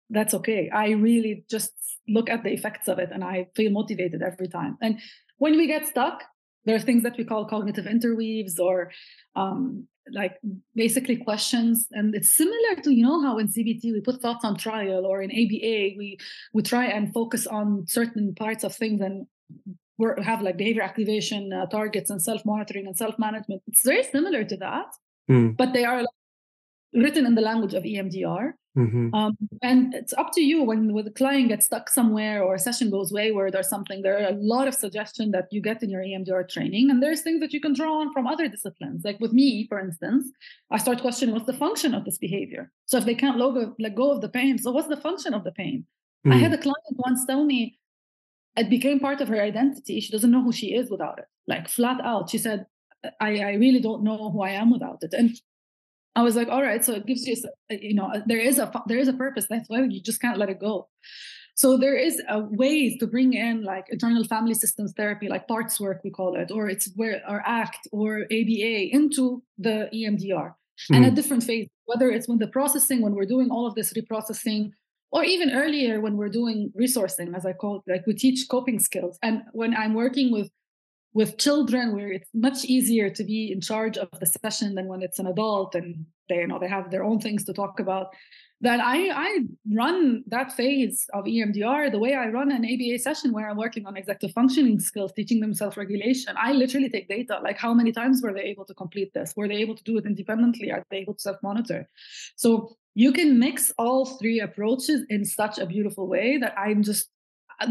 [0.09, 0.69] That's okay.
[0.69, 1.71] I really just
[2.07, 4.77] look at the effects of it and I feel motivated every time.
[4.81, 4.99] And
[5.37, 6.23] when we get stuck,
[6.67, 8.91] there are things that we call cognitive interweaves or
[9.36, 10.36] um, like
[10.75, 14.56] basically questions and it's similar to you know how in cbt we put thoughts on
[14.56, 16.17] trial or in aba we
[16.53, 19.25] we try and focus on certain parts of things and
[19.97, 24.56] we have like behavior activation uh, targets and self-monitoring and self-management it's very similar to
[24.58, 24.88] that
[25.30, 25.56] mm.
[25.58, 26.17] but they are like,
[26.93, 29.13] written in the language of emdr Mm-hmm.
[29.13, 32.60] Um, and it's up to you when, when the client gets stuck somewhere or a
[32.60, 34.04] session goes wayward or something.
[34.04, 37.21] There are a lot of suggestions that you get in your EMDR training, and there's
[37.21, 39.04] things that you can draw on from other disciplines.
[39.04, 40.30] Like with me, for instance,
[40.69, 42.71] I start questioning what's the function of this behavior.
[42.86, 45.43] So if they can't logo, let go of the pain, so what's the function of
[45.43, 45.86] the pain?
[46.26, 46.34] Mm.
[46.34, 47.80] I had a client once tell me
[48.56, 50.00] it became part of her identity.
[50.00, 52.30] She doesn't know who she is without it, like flat out.
[52.30, 52.67] She said,
[53.19, 55.13] I, I really don't know who I am without it.
[55.13, 55.39] And
[56.17, 57.36] I was like, all right, so it gives you,
[57.69, 59.45] you know, there is a there is a purpose.
[59.47, 60.89] That's why you just can't let it go.
[61.53, 65.80] So there is a ways to bring in like internal family systems therapy, like parts
[65.80, 70.95] work we call it, or it's where or ACT or ABA into the EMDR, mm.
[70.95, 73.93] and at different phases, whether it's when the processing, when we're doing all of this
[73.93, 74.71] reprocessing,
[75.12, 78.80] or even earlier when we're doing resourcing, as I call it, like we teach coping
[78.80, 79.19] skills.
[79.21, 80.49] And when I'm working with
[81.17, 85.01] with children where it's much easier to be in charge of the session than when
[85.01, 88.08] it's an adult and they you know they have their own things to talk about
[88.62, 89.39] that I, I
[89.82, 93.86] run that phase of EMDR the way I run an ABA session where I'm working
[93.86, 96.34] on executive functioning skills, teaching them self regulation.
[96.47, 99.34] I literally take data like how many times were they able to complete this?
[99.38, 100.71] Were they able to do it independently?
[100.71, 101.88] Are they able to self monitor?
[102.36, 102.49] So
[102.95, 107.10] you can mix all three approaches in such a beautiful way that I'm just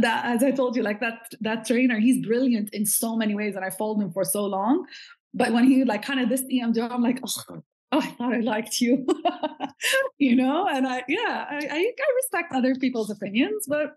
[0.00, 3.54] that as I told you, like that that trainer, he's brilliant in so many ways,
[3.56, 4.86] and I followed him for so long.
[5.34, 7.60] But when he like kind of this EMDR, I'm like, oh,
[7.92, 9.06] oh, I thought I liked you,
[10.18, 10.66] you know.
[10.66, 13.94] And I, yeah, I, I, I respect other people's opinions, but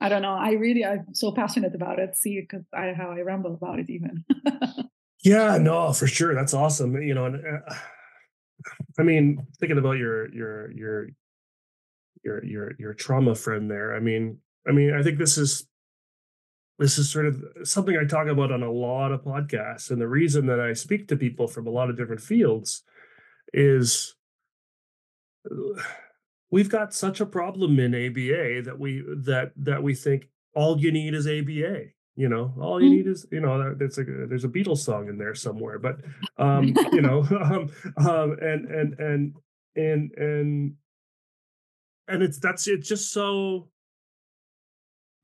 [0.00, 0.34] I don't know.
[0.34, 2.16] I really, I'm so passionate about it.
[2.16, 4.24] See, because I how I ramble about it even.
[5.24, 6.34] yeah, no, for sure.
[6.34, 7.00] That's awesome.
[7.00, 7.74] You know, and uh,
[8.98, 11.08] I mean, thinking about your your your
[12.24, 13.94] your your your trauma friend there.
[13.94, 15.66] I mean, I mean, I think this is
[16.78, 19.90] this is sort of something I talk about on a lot of podcasts.
[19.90, 22.82] And the reason that I speak to people from a lot of different fields
[23.52, 24.16] is
[26.50, 30.24] we've got such a problem in ABA that we that that we think
[30.54, 31.86] all you need is ABA.
[32.16, 32.96] You know, all you mm.
[32.96, 35.96] need is you know there's a there's a Beatles song in there somewhere, but
[36.38, 37.70] um, you know, um,
[38.08, 39.34] um, and and and
[39.74, 40.74] and and
[42.06, 43.68] and it's that's it's just so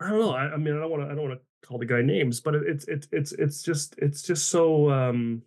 [0.00, 0.32] I don't know.
[0.32, 1.10] I, I mean, I don't want to.
[1.10, 4.22] I don't want to call the guy names, but it's it's it's it's just it's
[4.22, 5.42] just so um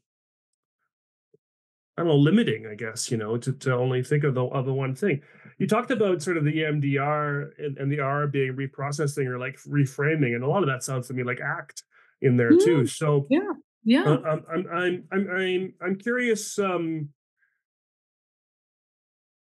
[1.97, 4.65] I don't know, limiting, I guess, you know, to, to only think of the of
[4.65, 5.21] the one thing.
[5.59, 9.57] You talked about sort of the EMDR and, and the R being reprocessing or like
[9.67, 11.83] reframing, and a lot of that sounds to me like ACT
[12.21, 12.87] in there mm, too.
[12.87, 14.03] So yeah, yeah.
[14.03, 16.57] Uh, I'm, I'm I'm I'm I'm curious.
[16.57, 17.09] Um,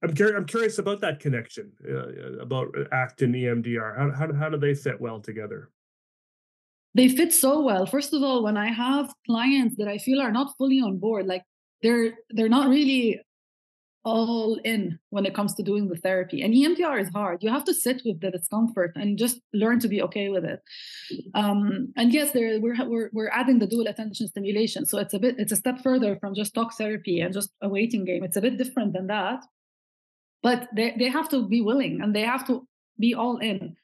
[0.04, 0.36] I'm curious.
[0.38, 3.98] I'm curious about that connection uh, about ACT and EMDR.
[3.98, 5.70] How how how do they fit well together?
[6.94, 7.86] They fit so well.
[7.86, 11.26] First of all, when I have clients that I feel are not fully on board,
[11.26, 11.44] like
[11.82, 13.22] they're they're not really
[14.08, 16.42] all in when it comes to doing the therapy.
[16.42, 17.44] And EMDR is hard.
[17.44, 20.62] You have to sit with the discomfort and just learn to be okay with it.
[21.36, 25.36] Um, and yes, we're, we're we're adding the dual attention stimulation, so it's a bit
[25.38, 28.24] it's a step further from just talk therapy and just a waiting game.
[28.24, 29.44] It's a bit different than that,
[30.44, 32.68] but they they have to be willing and they have to
[33.00, 33.76] be all in.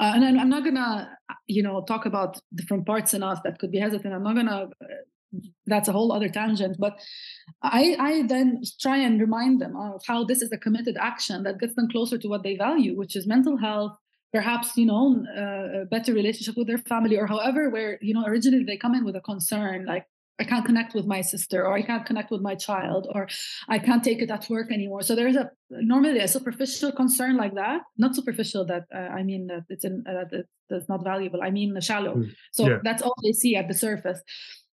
[0.00, 3.58] Uh, and I'm, I'm not gonna, you know, talk about different parts in us that
[3.60, 4.12] could be hesitant.
[4.12, 4.68] I'm not gonna
[5.66, 6.98] that's a whole other tangent but
[7.62, 11.58] i i then try and remind them of how this is a committed action that
[11.58, 13.92] gets them closer to what they value which is mental health
[14.32, 18.24] perhaps you know uh, a better relationship with their family or however where you know
[18.26, 20.06] originally they come in with a concern like
[20.40, 23.28] I can't connect with my sister, or I can't connect with my child, or
[23.68, 25.02] I can't take it at work anymore.
[25.02, 27.82] So there's a normally a superficial concern like that.
[27.96, 31.40] Not superficial that uh, I mean that it's in, uh, that it's not valuable.
[31.42, 32.16] I mean shallow.
[32.16, 32.78] Mm, so yeah.
[32.82, 34.20] that's all they see at the surface.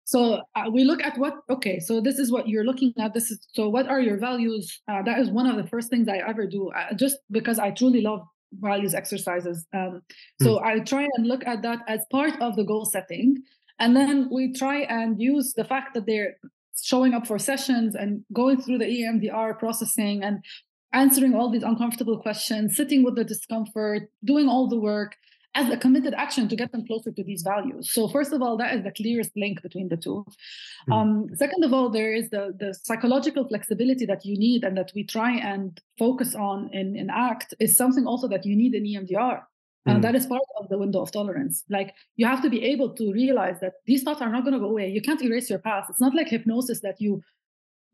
[0.04, 3.12] So uh, we look at what, okay, so this is what you're looking at.
[3.12, 4.80] This is, so what are your values?
[4.86, 7.72] Uh, that is one of the first things I ever do, uh, just because I
[7.72, 8.20] truly love
[8.52, 9.66] values exercises.
[9.74, 10.02] Um,
[10.40, 10.62] so mm.
[10.62, 13.38] I try and look at that as part of the goal setting.
[13.78, 16.36] And then we try and use the fact that they're
[16.82, 20.44] showing up for sessions and going through the EMDR processing and
[20.92, 25.16] answering all these uncomfortable questions, sitting with the discomfort, doing all the work
[25.56, 27.90] as a committed action to get them closer to these values.
[27.90, 30.92] So first of all, that is the clearest link between the 2 mm-hmm.
[30.92, 34.92] um, second of all, there is the, the psychological flexibility that you need and that
[34.94, 38.84] we try and focus on in, in ACT is something also that you need in
[38.84, 39.40] EMDR.
[39.86, 40.02] And hmm.
[40.02, 41.64] that is part of the window of tolerance.
[41.70, 44.60] Like you have to be able to realize that these thoughts are not going to
[44.60, 44.88] go away.
[44.88, 45.90] You can't erase your past.
[45.90, 47.22] It's not like hypnosis that you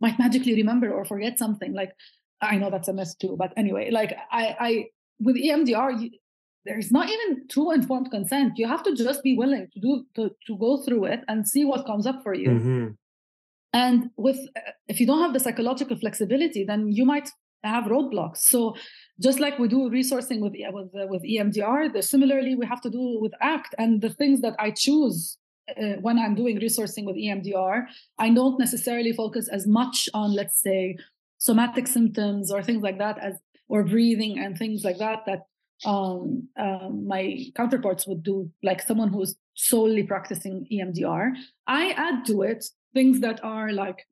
[0.01, 1.73] might magically remember or forget something.
[1.73, 1.93] Like
[2.41, 4.85] I know that's a mess too, but anyway, like I, I
[5.21, 6.11] with EMDR, you,
[6.65, 10.31] there's not even true informed consent you have to just be willing to do to,
[10.47, 12.89] to go through it and see what comes up for you mm-hmm.
[13.73, 14.39] and with
[14.89, 17.29] if you don't have the psychological flexibility then you might
[17.65, 18.75] have roadblocks so
[19.21, 23.19] just like we do resourcing with with, uh, with emdr similarly we have to do
[23.21, 25.39] with act and the things that i choose
[25.77, 27.85] uh, when i'm doing resourcing with emdr
[28.19, 30.97] i don't necessarily focus as much on let's say
[31.39, 33.35] somatic symptoms or things like that as
[33.69, 35.43] or breathing and things like that that
[35.85, 41.33] um, um, my counterparts would do, like someone who's solely practicing EMDR.
[41.67, 44.12] I add to it things that are like uh,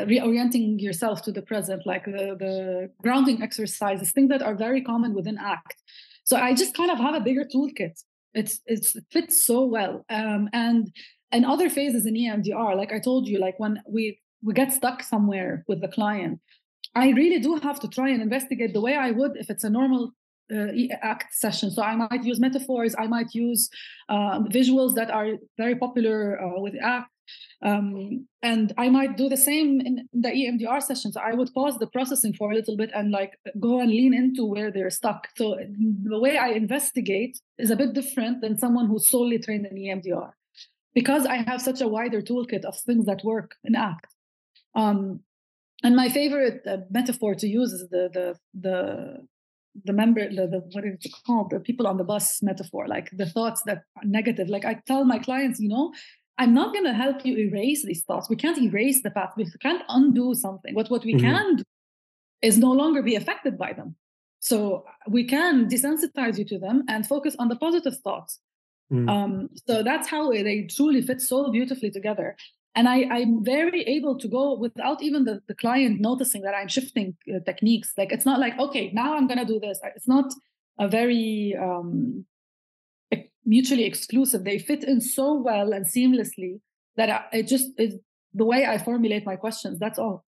[0.00, 5.14] reorienting yourself to the present, like the, the grounding exercises, things that are very common
[5.14, 5.82] within ACT.
[6.24, 8.02] So I just kind of have a bigger toolkit.
[8.34, 10.04] It's, it's it fits so well.
[10.10, 10.92] Um, and
[11.30, 15.02] and other phases in EMDR, like I told you, like when we we get stuck
[15.02, 16.40] somewhere with the client,
[16.94, 19.70] I really do have to try and investigate the way I would if it's a
[19.70, 20.12] normal
[20.52, 20.68] uh,
[21.02, 21.70] act session.
[21.70, 23.70] So I might use metaphors, I might use
[24.08, 27.10] uh, visuals that are very popular uh, with act.
[27.64, 31.16] Um, and I might do the same in the EMDR sessions.
[31.16, 34.44] I would pause the processing for a little bit and like go and lean into
[34.44, 35.28] where they're stuck.
[35.34, 39.76] So the way I investigate is a bit different than someone who's solely trained in
[39.76, 40.32] EMDR
[40.94, 44.12] because I have such a wider toolkit of things that work in ACT.
[44.74, 45.20] Um,
[45.82, 49.26] and my favorite uh, metaphor to use is the the the
[49.84, 53.10] the member the, the what is it called the people on the bus metaphor like
[53.12, 55.92] the thoughts that are negative like i tell my clients you know
[56.38, 58.28] i'm not going to help you erase these thoughts.
[58.28, 59.36] We can't erase the past.
[59.36, 60.74] We can't undo something.
[60.74, 61.26] But what we mm-hmm.
[61.26, 61.64] can do
[62.42, 63.96] is no longer be affected by them.
[64.40, 68.40] So we can desensitize you to them and focus on the positive thoughts.
[68.92, 69.08] Mm.
[69.08, 72.36] um, so that's how they truly fit so beautifully together.
[72.76, 76.68] And I, i'm very able to go without even the, the client noticing that i'm
[76.68, 77.92] shifting uh, techniques.
[77.96, 79.78] Like it's not like okay now i'm going to do this.
[79.96, 80.32] It's not
[80.78, 82.26] a very um,
[83.44, 86.60] mutually exclusive they fit in so well and seamlessly
[86.96, 87.96] that I, it just is
[88.32, 90.24] the way i formulate my questions that's all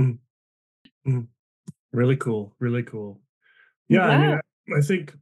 [0.00, 0.18] mm.
[1.06, 1.26] Mm.
[1.92, 3.20] really cool really cool
[3.88, 4.12] yeah, yeah.
[4.12, 4.40] I, mean,
[4.74, 5.14] I, I think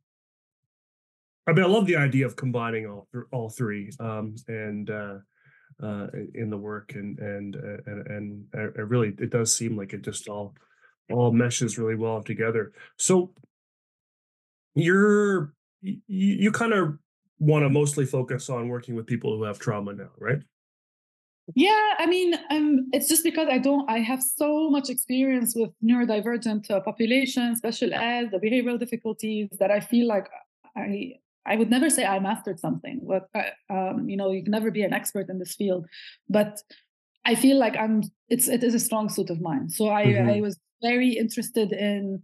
[1.46, 5.18] I mean, I love the idea of combining all all three, um, and uh,
[5.82, 9.92] uh, in the work, and and uh, and and it really it does seem like
[9.92, 10.54] it just all
[11.10, 12.72] all meshes really well together.
[12.96, 13.32] So
[14.74, 16.98] you're you, you kind of
[17.42, 20.38] want to mostly focus on working with people who have trauma now, right?
[21.56, 23.88] Yeah, I mean, um, it's just because I don't.
[23.90, 29.70] I have so much experience with neurodivergent uh, population, special ed, the behavioral difficulties that
[29.70, 30.28] I feel like
[30.76, 31.14] I
[31.44, 34.70] I would never say I mastered something, but uh, um, you know, you can never
[34.70, 35.86] be an expert in this field.
[36.28, 36.62] But
[37.24, 38.04] I feel like I'm.
[38.28, 39.68] It's it is a strong suit of mine.
[39.68, 40.30] So I mm-hmm.
[40.30, 42.22] I was very interested in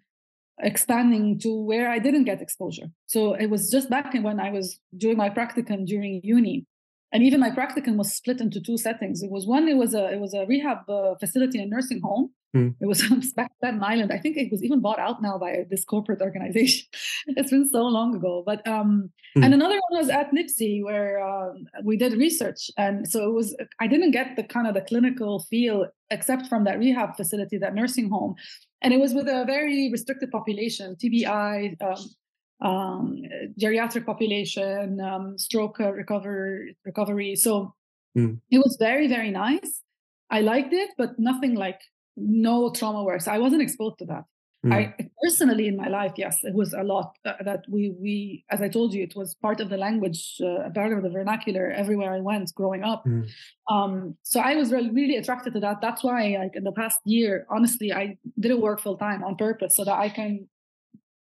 [0.61, 2.87] expanding to where I didn't get exposure.
[3.07, 6.67] So it was just back when I was doing my practicum during uni
[7.13, 9.23] and even my practicum was split into two settings.
[9.23, 12.31] It was one, it was a it was a rehab uh, facility and nursing home.
[12.57, 12.75] Mm.
[12.81, 14.13] It was on Staten Island.
[14.13, 16.87] I think it was even bought out now by this corporate organization.
[17.29, 18.43] it's been so long ago.
[18.45, 19.45] But um, mm.
[19.45, 23.57] and another one was at NIPSI where um, we did research, and so it was.
[23.81, 27.75] I didn't get the kind of the clinical feel except from that rehab facility, that
[27.75, 28.35] nursing home,
[28.83, 33.23] and it was with a very restricted population, TBI, um, um,
[33.61, 37.37] geriatric population, um, stroke uh, recovery, recovery.
[37.37, 37.75] So
[38.17, 38.41] mm.
[38.51, 39.83] it was very, very nice.
[40.31, 41.81] I liked it, but nothing like
[42.17, 43.29] no trauma works.
[43.29, 44.25] I wasn't exposed to that.
[44.67, 44.75] Mm.
[44.75, 48.61] I personally in my life, yes, it was a lot uh, that we we as
[48.61, 52.13] I told you, it was part of the language, uh, part of the vernacular everywhere
[52.13, 53.05] I went growing up.
[53.07, 53.29] Mm.
[53.71, 55.81] Um, so I was really, really attracted to that.
[55.81, 59.77] That's why, like in the past year, honestly, I didn't work full time on purpose
[59.77, 60.49] so that I can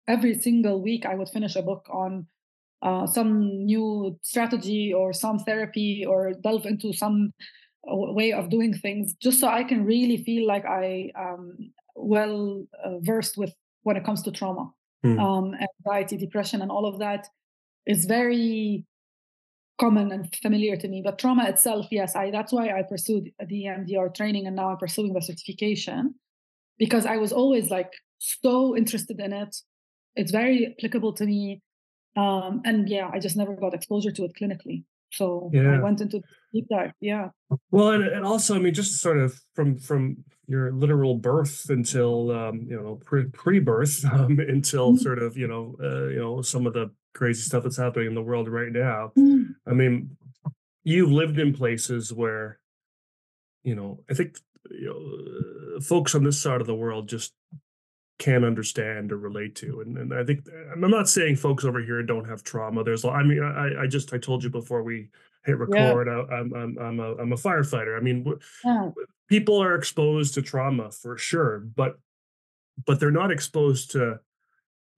[0.06, 2.26] every single week I would finish a book on
[2.80, 7.34] uh, some new strategy or some therapy or delve into some
[7.90, 12.66] uh, way of doing things just so I can really feel like I am well
[12.84, 14.70] uh, versed with when it comes to trauma,
[15.04, 15.18] mm.
[15.20, 17.26] um, anxiety, depression, and all of that
[17.86, 18.84] is very
[19.80, 21.02] common and familiar to me.
[21.04, 24.78] But trauma itself, yes, I that's why I pursued the EMDR training and now I'm
[24.78, 26.14] pursuing the certification
[26.78, 29.54] because I was always like so interested in it
[30.18, 31.62] it's very applicable to me.
[32.16, 34.84] Um, and yeah, I just never got exposure to it clinically.
[35.12, 35.76] So yeah.
[35.76, 36.20] I went into
[36.52, 36.92] deep dive.
[37.00, 37.30] Yeah.
[37.70, 42.30] Well, and, and also, I mean, just sort of from from your literal birth until
[42.30, 43.00] um, you know
[43.32, 45.02] pre birth um, until mm-hmm.
[45.02, 48.14] sort of you know uh, you know some of the crazy stuff that's happening in
[48.14, 49.12] the world right now.
[49.16, 49.52] Mm-hmm.
[49.66, 50.16] I mean,
[50.84, 52.58] you've lived in places where
[53.62, 54.38] you know I think
[54.70, 57.32] you know folks on this side of the world just
[58.18, 59.80] can't understand or relate to.
[59.80, 60.40] And, and I think
[60.72, 62.82] I'm not saying folks over here don't have trauma.
[62.82, 65.08] There's, I mean, I, I just I told you before we
[65.44, 66.08] hit record.
[66.08, 66.36] Yeah.
[66.36, 67.96] I, am I'm I'm a I'm a firefighter.
[67.96, 68.26] I mean,
[68.64, 68.90] yeah.
[69.28, 71.98] people are exposed to trauma for sure, but
[72.86, 74.20] but they're not exposed to,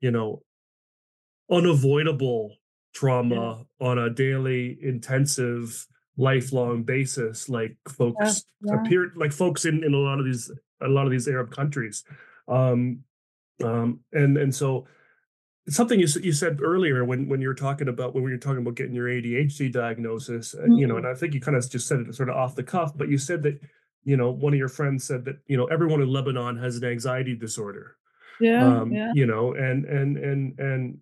[0.01, 0.43] you know,
[1.51, 2.57] unavoidable
[2.93, 3.87] trauma yeah.
[3.87, 5.87] on a daily intensive
[6.17, 10.51] lifelong basis like folks appear like folks in in a lot of these
[10.83, 12.05] a lot of these arab countries
[12.49, 12.99] um
[13.65, 14.87] um, and and so
[15.71, 18.59] something you, you said earlier when when you were talking about when we were talking
[18.59, 20.73] about getting your ADHD diagnosis, mm-hmm.
[20.73, 21.17] you know, and mm-hmm.
[21.17, 23.19] I think you kind of just said it sort of off the cuff, but you
[23.19, 23.61] said that
[24.05, 26.85] you know one of your friends said that you know everyone in Lebanon has an
[26.85, 27.97] anxiety disorder.
[28.41, 29.13] Yeah, um, yeah.
[29.15, 30.99] You know, and and and and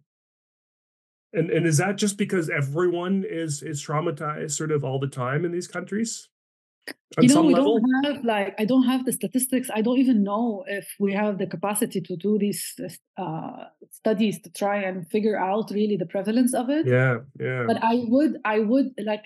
[1.33, 5.45] and and is that just because everyone is is traumatized sort of all the time
[5.45, 6.29] in these countries?
[7.21, 7.79] You know we level?
[7.79, 11.39] don't have like i don't have the statistics i don't even know if we have
[11.39, 12.75] the capacity to do these
[13.17, 17.83] uh, studies to try and figure out really the prevalence of it yeah yeah but
[17.83, 19.25] i would i would like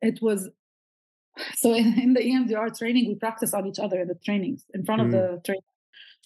[0.00, 0.48] it was
[1.56, 4.84] so in, in the emdr training we practice on each other in the trainings in
[4.84, 5.06] front mm.
[5.06, 5.67] of the trainer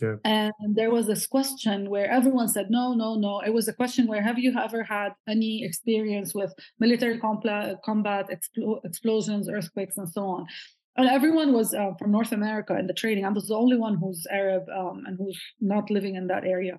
[0.00, 0.16] yeah.
[0.24, 3.40] And there was this question where everyone said, no, no, no.
[3.40, 8.28] It was a question where have you ever had any experience with military combat, combat
[8.30, 10.46] expl- explosions, earthquakes, and so on?
[10.96, 13.24] And everyone was uh, from North America in the training.
[13.24, 16.78] I was the only one who's Arab um, and who's not living in that area.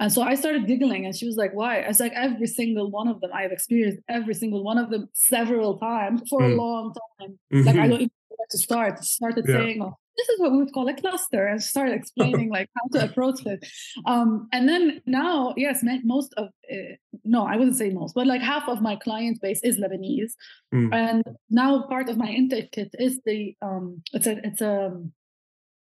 [0.00, 2.90] And so I started giggling, and she was like, "Why?" I was like, "Every single
[2.90, 3.30] one of them.
[3.32, 6.52] I have experienced every single one of them several times for mm.
[6.52, 7.38] a long time.
[7.52, 7.66] Mm-hmm.
[7.66, 7.90] Like I mm-hmm.
[7.90, 8.10] don't even
[8.50, 9.56] to start." Started yeah.
[9.56, 12.98] saying, oh, this is what we would call a cluster and started explaining like how
[12.98, 13.64] to approach it
[14.06, 18.42] um, and then now yes most of uh, no i wouldn't say most but like
[18.42, 20.32] half of my client base is lebanese
[20.74, 20.92] mm.
[20.92, 24.92] and now part of my intake kit is the um, it's a it's a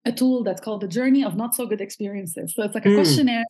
[0.06, 2.90] a tool that's called the journey of not so good experiences so it's like a
[2.90, 2.96] mm.
[2.96, 3.44] questionnaire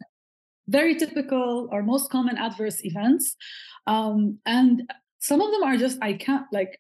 [0.69, 3.37] very typical or most common adverse events
[3.87, 6.79] um, and some of them are just i can't like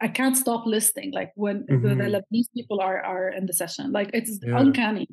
[0.00, 1.12] I can't stop listening.
[1.12, 1.82] like when mm-hmm.
[1.82, 2.14] the, the, mm-hmm.
[2.14, 3.92] Lebanese people are are in the session.
[3.92, 4.58] Like it's yeah.
[4.58, 5.08] uncanny.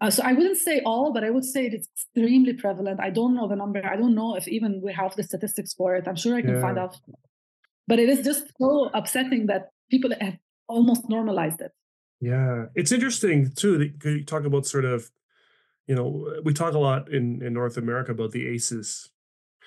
[0.00, 3.00] Uh, so I wouldn't say all, but I would say it's extremely prevalent.
[3.00, 3.84] I don't know the number.
[3.84, 6.08] I don't know if even we have the statistics for it.
[6.08, 6.60] I'm sure I can yeah.
[6.60, 6.98] find out.
[7.86, 10.36] But it is just so upsetting that people have
[10.68, 11.72] almost normalized it.
[12.20, 13.78] Yeah, it's interesting too.
[13.78, 15.10] That you talk about sort of,
[15.86, 19.10] you know, we talk a lot in in North America about the ACEs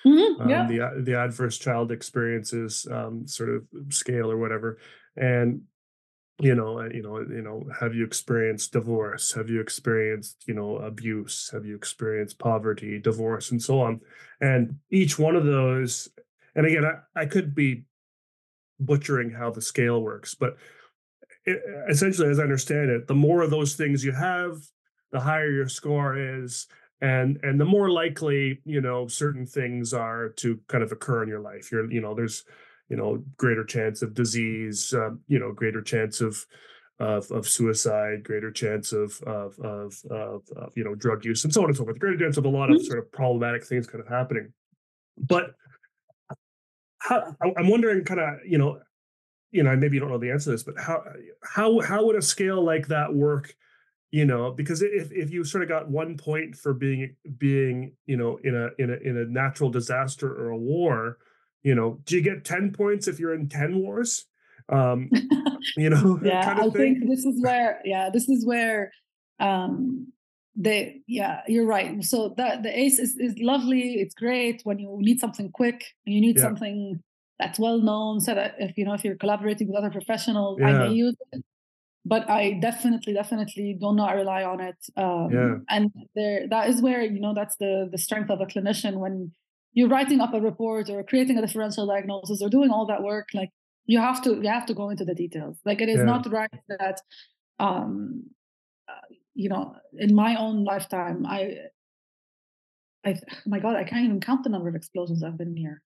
[0.06, 0.66] Mm-hmm, um, yeah.
[0.66, 4.78] the the adverse child experiences um, sort of scale or whatever.
[5.16, 5.62] And
[6.40, 10.76] you know you know you know have you experienced divorce have you experienced you know
[10.76, 14.00] abuse have you experienced poverty divorce and so on
[14.40, 16.08] and each one of those
[16.54, 17.84] and again i, I could be
[18.78, 20.56] butchering how the scale works but
[21.44, 24.58] it, essentially as i understand it the more of those things you have
[25.10, 26.68] the higher your score is
[27.00, 31.28] and and the more likely you know certain things are to kind of occur in
[31.28, 31.70] your life.
[31.70, 32.44] You're you know there's
[32.88, 36.44] you know greater chance of disease um, you know greater chance of
[37.00, 41.52] of, of suicide greater chance of of, of of of you know drug use and
[41.52, 41.98] so on and so forth.
[41.98, 42.86] Greater chance of a lot of mm-hmm.
[42.86, 44.52] sort of problematic things kind of happening.
[45.16, 45.54] But
[46.98, 48.80] how, i'm wondering kind of you know
[49.50, 51.02] you know maybe you don't know the answer to this but how
[51.42, 53.54] how how would a scale like that work
[54.10, 58.16] you know because if, if you sort of got one point for being being you
[58.16, 61.18] know in a in a in a natural disaster or a war
[61.62, 64.26] you know do you get 10 points if you're in 10 wars
[64.70, 65.10] um
[65.76, 67.00] you know yeah kind of i thing?
[67.00, 68.92] think this is where yeah this is where
[69.40, 70.06] um
[70.56, 74.96] they yeah you're right so that the ace is, is lovely it's great when you
[75.00, 76.42] need something quick and you need yeah.
[76.42, 77.00] something
[77.38, 80.68] that's well known so that if you know if you're collaborating with other professionals yeah.
[80.68, 81.44] i may use it
[82.08, 85.54] but i definitely definitely do not rely on it um, yeah.
[85.68, 89.32] and there that is where you know that's the the strength of a clinician when
[89.72, 93.28] you're writing up a report or creating a differential diagnosis or doing all that work
[93.34, 93.50] like
[93.86, 96.04] you have to you have to go into the details like it is yeah.
[96.04, 97.00] not right that
[97.58, 98.24] um
[98.88, 101.54] uh, you know in my own lifetime i
[103.04, 103.14] i
[103.46, 105.82] my god i can't even count the number of explosions i've been near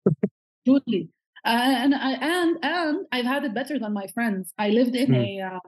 [0.66, 1.10] truly
[1.44, 5.40] and i and and i've had it better than my friends i lived in mm.
[5.40, 5.58] a uh,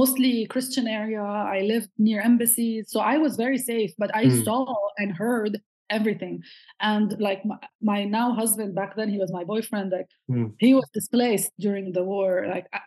[0.00, 4.44] mostly christian area i lived near embassies so i was very safe but i mm.
[4.44, 4.64] saw
[4.98, 6.42] and heard everything
[6.80, 7.58] and like my,
[7.90, 10.52] my, now husband back then he was my boyfriend like mm.
[10.58, 12.80] he was displaced during the war like I,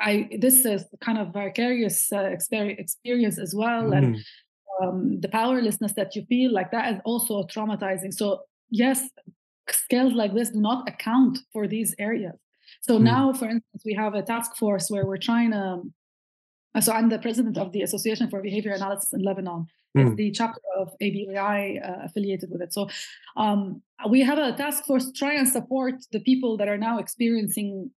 [0.00, 3.96] I this is kind of vicarious uh, experience as well mm.
[3.96, 4.84] and hmm.
[4.84, 8.26] um, the powerlessness that you feel like that is also traumatizing so
[8.70, 8.98] yes
[9.70, 12.36] scales like this do not account for these areas
[12.80, 13.02] so mm.
[13.02, 15.64] now for instance we have a task force where we're trying to
[16.80, 19.66] so i'm the president of the association for behavior analysis in lebanon
[19.96, 20.06] mm.
[20.06, 22.72] it's the chapter of ABAI uh, affiliated with it.
[22.72, 22.88] So
[23.36, 26.98] um, we have a task force to try and support the people that are now
[26.98, 27.90] experiencing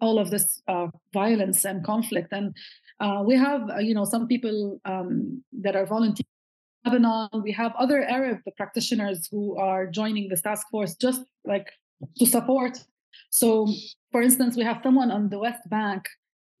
[0.00, 2.28] all of this uh, violence and conflict.
[2.32, 2.54] And
[3.00, 6.26] uh, we have, uh, you know, some people um, that are volunteering.
[6.84, 11.66] In Lebanon, we have other Arab practitioners who are joining this task force just like
[12.18, 12.78] to support.
[13.30, 13.66] So,
[14.12, 16.08] for instance, we have someone on the West Bank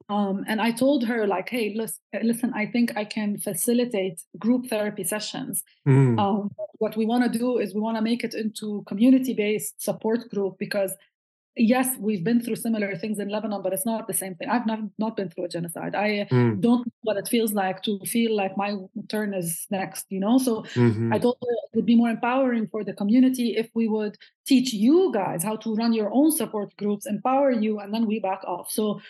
[0.08, 4.66] um, and I told her, like, hey, listen, listen, I think I can facilitate group
[4.66, 5.62] therapy sessions.
[5.86, 6.18] Mm.
[6.18, 9.82] Um, what we want to do is we want to make it into community based
[9.82, 10.92] support group because
[11.58, 14.48] yes, we've been through similar things in Lebanon, but it's not the same thing.
[14.48, 15.94] I've not, not been through a genocide.
[15.94, 16.60] I mm.
[16.60, 18.76] don't know what it feels like to feel like my
[19.08, 20.38] turn is next, you know?
[20.38, 21.12] So mm-hmm.
[21.12, 25.10] I thought it would be more empowering for the community if we would teach you
[25.12, 28.70] guys how to run your own support groups, empower you, and then we back off.
[28.70, 29.00] So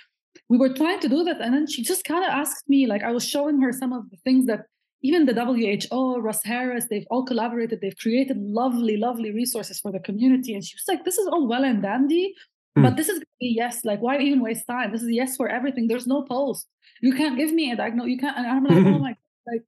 [0.48, 3.02] we were trying to do that and then she just kind of asked me like
[3.02, 4.66] i was showing her some of the things that
[5.02, 5.44] even the
[5.90, 10.64] who russ harris they've all collaborated they've created lovely lovely resources for the community and
[10.64, 12.34] she was like this is all well and dandy
[12.76, 12.82] mm.
[12.82, 14.92] but this is yes like why even waste time?
[14.92, 15.86] This is yes for everything.
[15.86, 16.66] There's no post
[17.00, 19.62] you can't give me a diagnosis you can't and i'm like oh my god like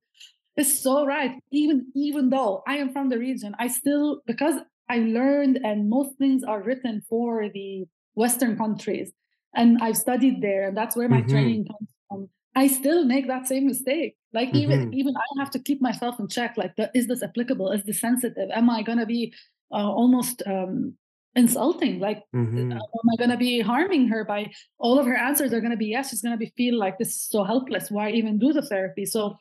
[0.57, 1.39] it's so right.
[1.51, 4.55] Even even though i am from the region i still because
[4.89, 9.11] i learned and most things are written for the western countries
[9.55, 11.29] and I've studied there, and that's where my mm-hmm.
[11.29, 12.29] training comes from.
[12.55, 14.15] I still make that same mistake.
[14.33, 14.57] Like mm-hmm.
[14.57, 16.55] even even I have to keep myself in check.
[16.57, 17.71] Like, the, is this applicable?
[17.71, 18.49] Is this sensitive?
[18.53, 19.33] Am I gonna be
[19.71, 20.95] uh, almost um,
[21.35, 21.99] insulting?
[21.99, 22.71] Like, mm-hmm.
[22.71, 25.87] uh, am I gonna be harming her by all of her answers are gonna be
[25.87, 26.09] yes?
[26.09, 27.91] She's gonna be feel like this is so helpless.
[27.91, 29.05] Why even do the therapy?
[29.05, 29.37] So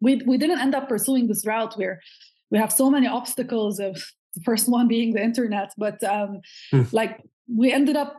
[0.00, 2.00] we we didn't end up pursuing this route where
[2.50, 3.94] we have so many obstacles of
[4.34, 6.40] the first one being the internet, but um,
[6.72, 6.92] mm.
[6.92, 8.16] like we ended up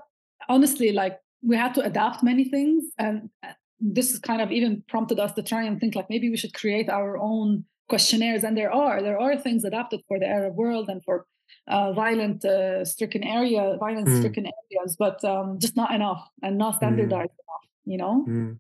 [0.50, 2.86] honestly, like we had to adapt many things.
[2.98, 6.38] And uh, this kind of even prompted us to try and think like maybe we
[6.38, 8.44] should create our own questionnaires.
[8.44, 11.26] And there are, there are things adapted for the Arab world and for
[11.68, 14.20] uh, violent uh, stricken area, violence mm.
[14.20, 17.44] stricken areas, but um, just not enough and not standardized mm.
[17.46, 18.26] enough, you know?
[18.28, 18.60] Mm.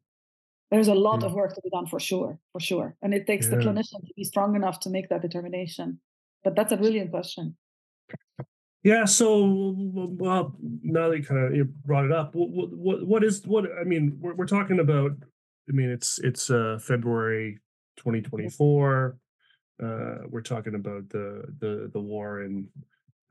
[0.71, 2.95] There's a lot of work to be done for sure, for sure.
[3.01, 3.55] And it takes yeah.
[3.55, 5.99] the clinician to be strong enough to make that determination.
[6.43, 7.57] But that's a brilliant question.
[8.83, 9.05] Yeah.
[9.05, 9.75] So,
[10.17, 13.65] well, now that you kind of you brought it up, what, what, what is what?
[13.79, 15.11] I mean, we're, we're talking about.
[15.69, 17.59] I mean, it's it's uh, February
[17.97, 19.17] 2024.
[19.81, 22.67] Uh, we're talking about the the the war in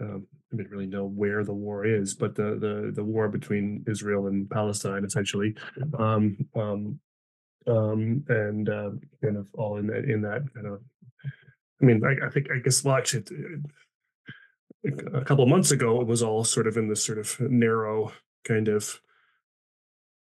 [0.00, 3.84] um, I didn't really know where the war is, but the the the war between
[3.86, 5.54] Israel and Palestine, essentially,
[5.98, 6.98] um, um,
[7.66, 8.90] um, and uh,
[9.22, 10.80] kind of all in that in that kind of.
[11.82, 13.30] I mean, I, I think I guess watch it.
[14.84, 18.12] A couple of months ago, it was all sort of in this sort of narrow
[18.44, 19.00] kind of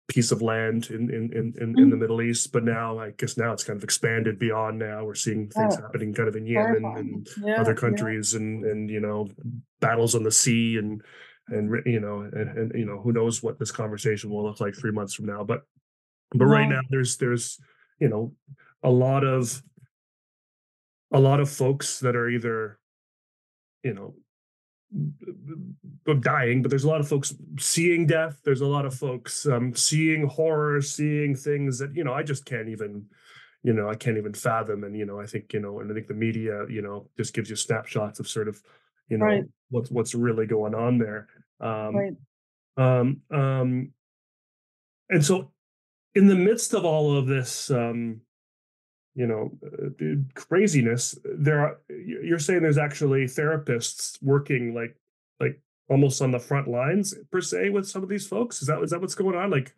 [0.08, 1.78] piece of land in in in, in, mm.
[1.78, 2.00] in the mm.
[2.00, 2.52] Middle East.
[2.54, 4.80] But now, I guess now it's kind of expanded beyond.
[4.80, 8.40] Now we're seeing things oh, happening kind of in Yemen and yeah, other countries, yeah.
[8.40, 9.28] and and you know
[9.82, 11.02] battles on the sea and
[11.50, 14.76] and you know and, and you know who knows what this conversation will look like
[14.76, 15.44] three months from now.
[15.44, 15.64] But
[16.32, 17.60] but right now there's there's
[18.00, 18.34] you know
[18.84, 19.62] a lot of
[21.12, 22.80] a lot of folks that are either
[23.84, 24.16] you know
[26.22, 28.40] dying, but there's a lot of folks seeing death.
[28.44, 32.46] There's a lot of folks um, seeing horror, seeing things that you know I just
[32.46, 33.06] can't even,
[33.64, 34.84] you know, I can't even fathom.
[34.84, 37.34] And you know, I think you know, and I think the media, you know, just
[37.34, 38.62] gives you snapshots of sort of,
[39.10, 39.44] you know, right.
[39.70, 41.28] what's what's really going on there.
[41.60, 42.14] Um, right.
[42.78, 43.92] Um, um,
[45.10, 45.52] and so,
[46.16, 48.22] in the midst of all of this, um,
[49.18, 54.96] you know uh, craziness there are you're saying there's actually therapists working like
[55.40, 55.60] like
[55.90, 58.62] almost on the front lines per se with some of these folks?
[58.62, 59.50] Is that is that what's going on?
[59.50, 59.74] Like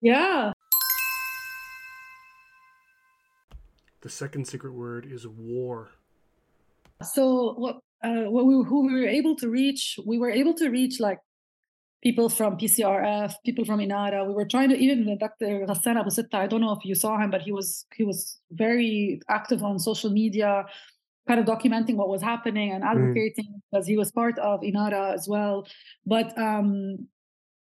[0.00, 0.52] yeah.
[4.02, 5.88] The second secret word is war.
[7.02, 10.68] So what uh, what we, who we were able to reach we were able to
[10.68, 11.18] reach like
[12.06, 14.24] people from PCRF, people from Inara.
[14.28, 15.66] We were trying to even Dr.
[15.68, 18.18] Ghassan Abu Sitta, I don't know if you saw him, but he was he was
[18.52, 20.50] very active on social media,
[21.26, 22.90] kind of documenting what was happening and mm.
[22.92, 23.60] advocating mm.
[23.72, 25.66] because he was part of Inara as well.
[26.14, 27.08] But um,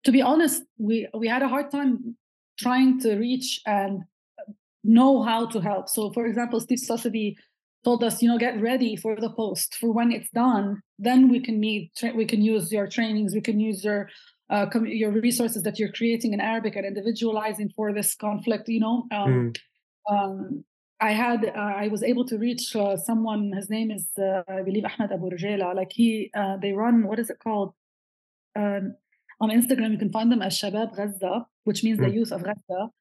[0.05, 2.15] to be honest, we we had a hard time
[2.57, 4.01] trying to reach and
[4.83, 5.89] know how to help.
[5.89, 7.37] So, for example, Steve Sosebee
[7.83, 10.81] told us, you know, get ready for the post for when it's done.
[10.97, 14.09] Then we can meet, tra- we can use your trainings, we can use your
[14.49, 18.69] uh, com- your resources that you're creating in Arabic and individualizing for this conflict.
[18.69, 20.13] You know, um, mm.
[20.13, 20.63] um,
[20.99, 23.51] I had, uh, I was able to reach uh, someone.
[23.53, 25.75] His name is, uh, I believe, Ahmed Abu Rujela.
[25.75, 27.73] Like he, uh, they run what is it called?
[28.55, 28.95] Um,
[29.41, 32.05] on Instagram, you can find them as Shabab Gaza, which means mm.
[32.05, 32.91] the youth of Gaza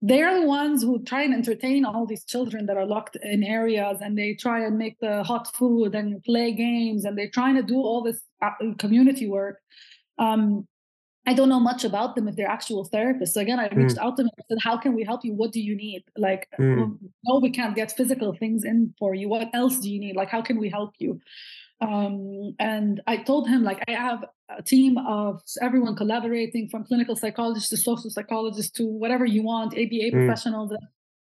[0.00, 3.98] they're the ones who try and entertain all these children that are locked in areas
[4.00, 7.62] and they try and make the hot food and play games and they're trying to
[7.62, 9.58] do all this uh, community work.
[10.18, 10.66] Um,
[11.26, 13.34] i don't know much about them if they're actual therapists.
[13.34, 14.04] So again i reached mm.
[14.04, 15.34] out to them and said how can we help you?
[15.34, 16.04] What do you need?
[16.16, 16.96] Like mm.
[17.24, 19.28] no we can't get physical things in for you.
[19.28, 20.16] What else do you need?
[20.16, 21.20] Like how can we help you
[21.80, 27.14] um, and I told him, like, I have a team of everyone collaborating from clinical
[27.14, 30.12] psychologists to social psychologists to whatever you want, ABA mm.
[30.12, 30.72] professionals.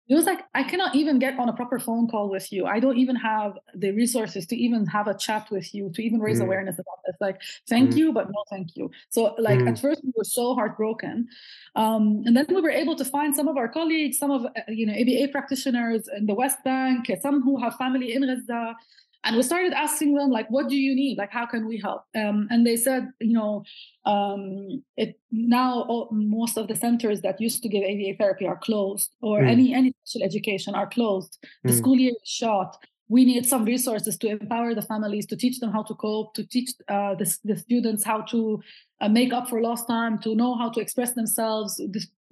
[0.07, 2.65] It was like, I cannot even get on a proper phone call with you.
[2.65, 6.19] I don't even have the resources to even have a chat with you, to even
[6.19, 6.45] raise mm.
[6.45, 7.15] awareness about this.
[7.21, 7.97] Like, thank mm.
[7.97, 8.89] you, but no thank you.
[9.09, 9.79] So, like, at mm.
[9.79, 11.27] first we were so heartbroken.
[11.75, 14.49] Um, and then we were able to find some of our colleagues, some of, uh,
[14.69, 18.75] you know, ABA practitioners in the West Bank, some who have family in Gaza,
[19.23, 22.03] and we started asking them like what do you need like how can we help
[22.15, 23.63] um, and they said you know
[24.05, 28.57] um, it now all, most of the centers that used to give aba therapy are
[28.57, 29.49] closed or mm.
[29.49, 31.77] any any special education are closed the mm.
[31.77, 32.75] school year is short
[33.07, 36.45] we need some resources to empower the families to teach them how to cope to
[36.45, 38.61] teach uh, the, the, students how to
[39.01, 41.81] uh, make up for lost time to know how to express themselves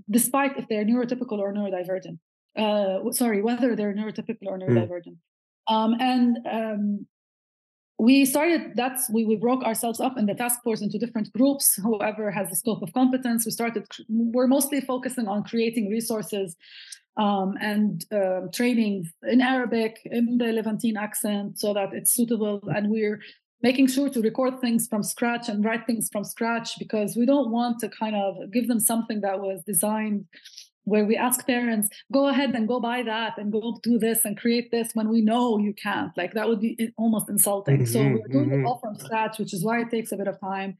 [0.10, 2.20] despite if they're neurotypical or neurodivergent
[2.56, 4.68] uh, sorry whether they're neurotypical or mm.
[4.68, 5.27] neurodivergent mm.
[5.68, 7.08] Um, and um,
[8.00, 11.76] we started that's we, we broke ourselves up in the task force into different groups
[11.76, 13.46] whoever has the scope of competence.
[13.46, 16.56] We started we're mostly focusing on creating resources
[17.18, 22.62] um, and uh, training in arabic in the levantine accent so that it's suitable.
[22.68, 23.20] And we're
[23.64, 27.50] making sure to record things from scratch and write things from scratch because we don't
[27.50, 30.26] want to kind of give them something that was designed
[30.88, 34.38] where we ask parents go ahead and go buy that and go do this and
[34.38, 38.00] create this when we know you can't like that would be almost insulting mm-hmm, so
[38.00, 38.62] we're doing mm-hmm.
[38.62, 40.78] it all from scratch which is why it takes a bit of time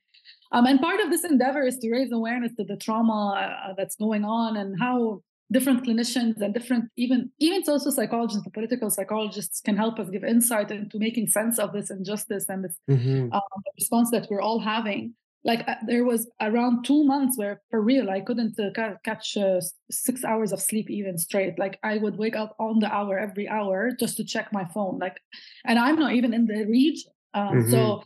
[0.54, 3.20] um, and part of this endeavor is to raise awareness to the trauma
[3.68, 8.54] uh, that's going on and how different clinicians and different even even social psychologists and
[8.54, 12.78] political psychologists can help us give insight into making sense of this injustice and this
[12.90, 13.32] mm-hmm.
[13.34, 13.42] um,
[13.78, 15.14] response that we're all having
[15.48, 19.36] like uh, there was around two months where for real i couldn't uh, ca- catch
[19.38, 23.18] uh, six hours of sleep even straight like i would wake up on the hour
[23.18, 25.18] every hour just to check my phone like
[25.66, 27.72] and i'm not even in the region um, mm-hmm.
[27.72, 28.04] so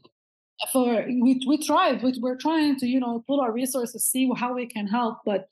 [0.72, 4.54] for we, we tried we, we're trying to you know pull our resources see how
[4.54, 5.48] we can help but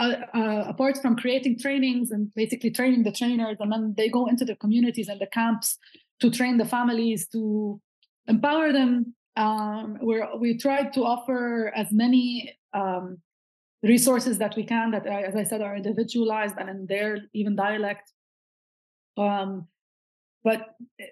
[0.00, 4.26] uh, uh, apart from creating trainings and basically training the trainers and then they go
[4.26, 5.78] into the communities and the camps
[6.20, 7.80] to train the families to
[8.26, 13.18] empower them Um, we're we tried to offer as many um,
[13.82, 18.12] resources that we can that, as I said, are individualized and in their even dialect.
[19.16, 19.66] Um,
[20.44, 20.60] but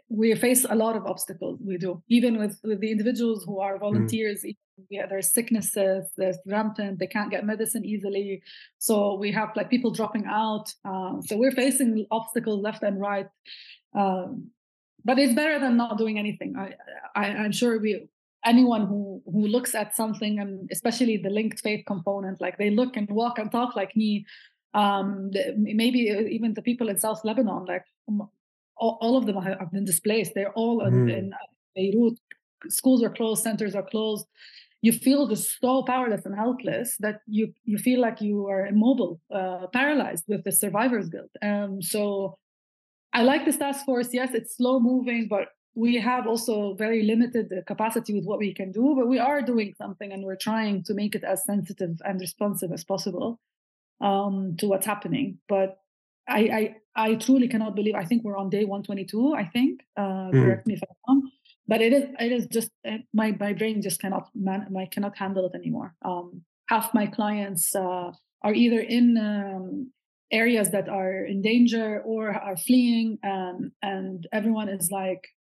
[0.08, 1.58] we face a lot of obstacles.
[1.64, 3.80] We do, even with with the individuals who are mm.
[3.80, 4.44] volunteers.
[4.44, 4.56] Mm.
[4.90, 7.00] Yeah, there's sicknesses, there's rampant.
[7.00, 8.42] They can't get medicine easily,
[8.78, 10.72] so we have like people dropping out.
[10.84, 13.26] Uh, so we're facing obstacles left and right.
[13.94, 14.50] Um,
[15.04, 16.54] but it's better than not doing anything.
[16.56, 16.74] I,
[17.16, 18.08] I I'm sure we
[18.44, 22.96] anyone who who looks at something and especially the linked faith component like they look
[22.96, 24.24] and walk and talk like me
[24.74, 27.84] um the, maybe uh, even the people in south lebanon like
[28.78, 30.32] all, of them have been displaced.
[30.34, 31.18] They're all in, mm.
[31.18, 31.32] in
[31.74, 32.18] beirut.
[32.68, 34.26] Schools are closed centers are closed.
[34.80, 39.20] You feel just so powerless and helpless that you you feel like you are immobile
[39.34, 41.30] uh, paralyzed with the survivor's guilt.
[41.42, 42.38] Um so
[43.12, 44.10] i like this task force.
[44.12, 45.48] Yes it's slow moving but
[45.78, 49.74] we have also very limited capacity with what we can do, but we are doing
[49.78, 53.38] something and we're trying to make it as sensitive and responsive as possible
[54.00, 55.38] um, to what's happening.
[55.48, 55.78] But
[56.28, 57.94] I, I, I truly cannot believe.
[57.94, 59.34] I think we're on day 122.
[59.34, 59.82] I think.
[59.96, 60.32] Uh, mm.
[60.32, 61.30] Correct me if I'm wrong.
[61.68, 62.04] But it is.
[62.18, 64.74] It is just eh, my my brain just cannot man.
[64.76, 65.94] I cannot handle it anymore.
[66.04, 68.10] Um, half my clients uh,
[68.42, 69.92] are either in um,
[70.32, 75.37] areas that are in danger or are fleeing, um, and everyone is like uh,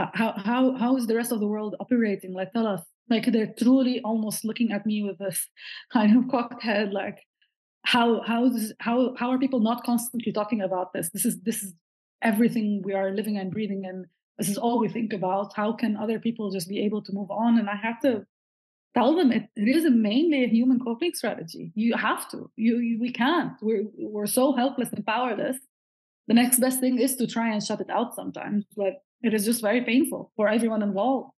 [0.00, 2.32] Uh, how how how is the rest of the world operating?
[2.32, 2.82] Like tell us.
[3.10, 5.48] Like they're truly almost looking at me with this
[5.92, 7.18] kind of cocked head, like
[7.84, 11.10] how how is, how how are people not constantly talking about this?
[11.10, 11.74] This is this is
[12.22, 14.06] everything we are living and breathing and
[14.38, 15.52] this is all we think about.
[15.54, 17.58] How can other people just be able to move on?
[17.58, 18.24] And I have to
[18.94, 21.72] tell them it, it is a mainly a human coping strategy.
[21.74, 22.50] You have to.
[22.56, 23.52] You, you we can't.
[23.60, 25.58] We're we're so helpless and powerless.
[26.28, 28.64] The next best thing is to try and shut it out sometimes.
[28.76, 31.30] But it is just very painful for everyone involved.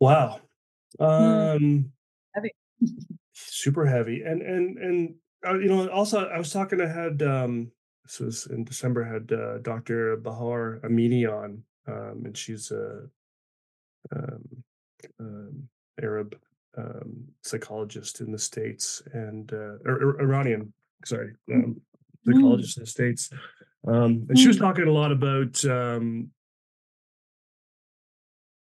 [0.00, 0.40] Wow.
[0.98, 1.04] Hmm.
[1.04, 1.92] Um,
[2.34, 2.54] heavy.
[3.32, 4.22] super heavy.
[4.22, 5.14] And, and, and,
[5.46, 7.70] uh, you know, also I was talking, I had, um,
[8.04, 10.16] this was in December, had uh, Dr.
[10.16, 13.08] Bahar Amini on, um, and she's a
[14.14, 14.64] um,
[15.20, 15.68] um,
[16.02, 16.36] Arab
[16.76, 20.72] um, psychologist in the States and uh, or, or Iranian,
[21.04, 21.32] sorry,
[22.24, 22.78] psychologist mm.
[22.78, 23.30] in the States.
[23.86, 24.38] Um, and mm.
[24.38, 24.60] she was mm.
[24.60, 26.30] talking a lot about um,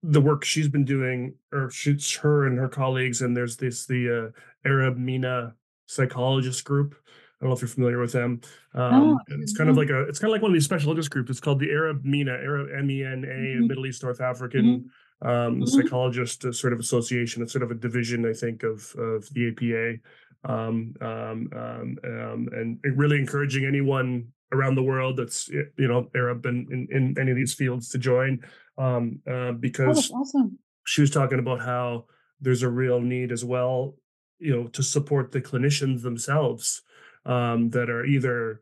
[0.02, 3.22] the work she's been doing, or shoots her and her colleagues.
[3.22, 5.54] And there's this the uh, Arab MENA
[5.86, 6.94] psychologist group.
[7.40, 8.40] I don't know if you're familiar with them.
[8.74, 10.90] Um, oh, it's kind of like a it's kind of like one of these special
[10.90, 11.30] interest groups.
[11.30, 13.66] It's called the Arab MENA, Arab M E N A, mm-hmm.
[13.66, 14.90] Middle East North African
[15.22, 15.28] mm-hmm.
[15.28, 15.64] um, mm-hmm.
[15.66, 17.42] psychologist uh, sort of association.
[17.42, 20.00] It's sort of a division, I think, of of the APA
[20.44, 26.46] um, um, um, um, and really encouraging anyone around the world that's you know Arab
[26.46, 28.40] in, in, in any of these fields to join
[28.78, 30.58] um, uh, because oh, awesome.
[30.84, 32.04] she was talking about how
[32.40, 33.96] there's a real need as well
[34.38, 36.82] you know to support the clinicians themselves
[37.26, 38.60] um, that are either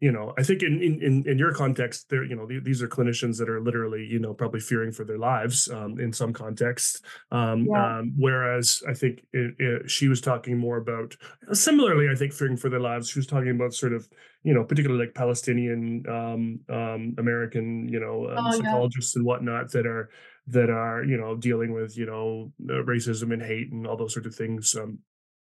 [0.00, 3.38] you know i think in in in your context there you know these are clinicians
[3.38, 7.66] that are literally you know probably fearing for their lives um, in some context um,
[7.70, 7.98] yeah.
[7.98, 11.14] um, whereas i think it, it, she was talking more about
[11.52, 14.08] similarly i think fearing for their lives she was talking about sort of
[14.42, 19.20] you know particularly like palestinian um, um, american you know um, oh, psychologists yeah.
[19.20, 20.10] and whatnot that are
[20.46, 22.52] that are you know dealing with you know
[22.84, 24.76] racism and hate and all those sort of things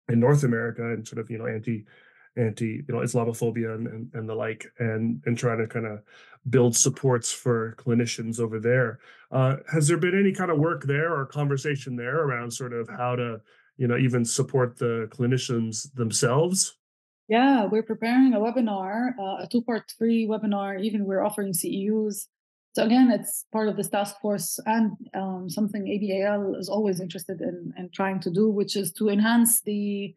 [0.08, 1.86] in north america and sort of you know anti
[2.38, 6.00] anti you know islamophobia and, and, and the like and and trying to kind of
[6.50, 9.00] build supports for clinicians over there.
[9.32, 12.88] Uh, has there been any kind of work there or conversation there around sort of
[12.90, 13.42] how to
[13.78, 16.78] you know even support the clinicians themselves?
[17.28, 22.28] Yeah we're preparing a webinar uh, a two part free webinar even we're offering ceus
[22.74, 27.40] so again it's part of this task force and um, something abal is always interested
[27.42, 30.16] in, in trying to do which is to enhance the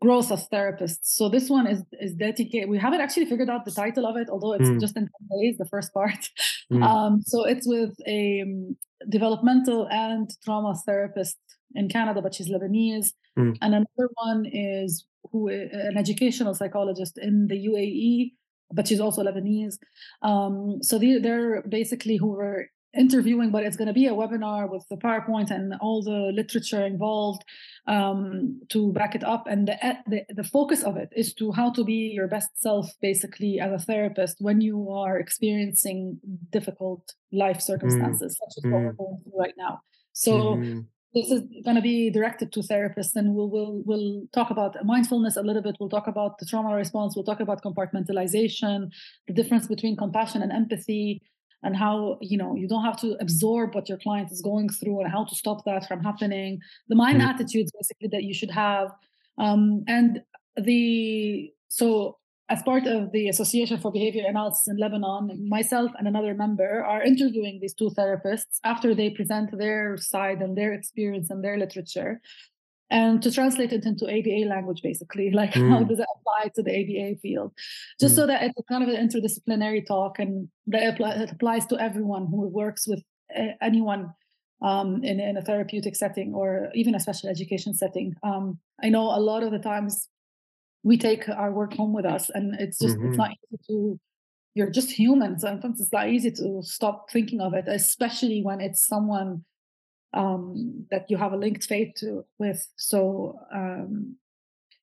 [0.00, 0.98] growth as therapists.
[1.02, 2.68] So this one is is dedicated.
[2.68, 4.80] We haven't actually figured out the title of it, although it's mm.
[4.80, 5.08] just in
[5.40, 6.30] days, the first part.
[6.72, 6.84] Mm.
[6.96, 8.76] Um, so it's with a um,
[9.08, 11.38] developmental and trauma therapist
[11.74, 13.10] in Canada, but she's Lebanese.
[13.38, 13.56] Mm.
[13.60, 18.32] And another one is who an educational psychologist in the UAE,
[18.72, 19.76] but she's also Lebanese.
[20.22, 24.70] Um, so they, they're basically who were interviewing, but it's going to be a webinar
[24.70, 27.42] with the PowerPoint and all the literature involved
[27.86, 29.46] um, to back it up.
[29.46, 29.76] And the,
[30.06, 33.72] the, the focus of it is to how to be your best self, basically, as
[33.72, 36.18] a therapist when you are experiencing
[36.50, 38.38] difficult life circumstances, mm.
[38.38, 38.96] such as what we're mm.
[38.96, 39.80] going through right now.
[40.12, 40.56] So.
[40.56, 40.86] Mm.
[41.14, 45.38] This is going to be directed to therapists, and we'll, we'll we'll talk about mindfulness
[45.38, 45.76] a little bit.
[45.80, 47.16] We'll talk about the trauma response.
[47.16, 48.90] We'll talk about compartmentalization,
[49.26, 51.22] the difference between compassion and empathy,
[51.62, 55.00] and how you know you don't have to absorb what your client is going through
[55.00, 56.60] and how to stop that from happening.
[56.88, 57.28] The mind mm-hmm.
[57.28, 58.90] attitudes basically that you should have.
[59.38, 60.22] Um, and
[60.56, 66.32] the so as part of the Association for Behavior Analysis in Lebanon, myself and another
[66.32, 71.42] member are interviewing these two therapists after they present their side and their experience and
[71.42, 72.20] their literature
[72.90, 75.68] and to translate it into ABA language, basically, like mm.
[75.68, 77.52] how does it apply to the ABA field,
[78.00, 78.16] just mm.
[78.16, 82.48] so that it's kind of an interdisciplinary talk and that it applies to everyone who
[82.48, 83.02] works with
[83.60, 84.12] anyone
[84.62, 88.14] um, in, in a therapeutic setting or even a special education setting.
[88.22, 90.08] Um, I know a lot of the times
[90.82, 93.08] we take our work home with us, and it's just mm-hmm.
[93.08, 94.00] it's not easy to.
[94.54, 95.38] You're just human.
[95.38, 99.44] Sometimes it's not easy to stop thinking of it, especially when it's someone
[100.16, 102.66] um, that you have a linked faith to with.
[102.76, 104.16] So um,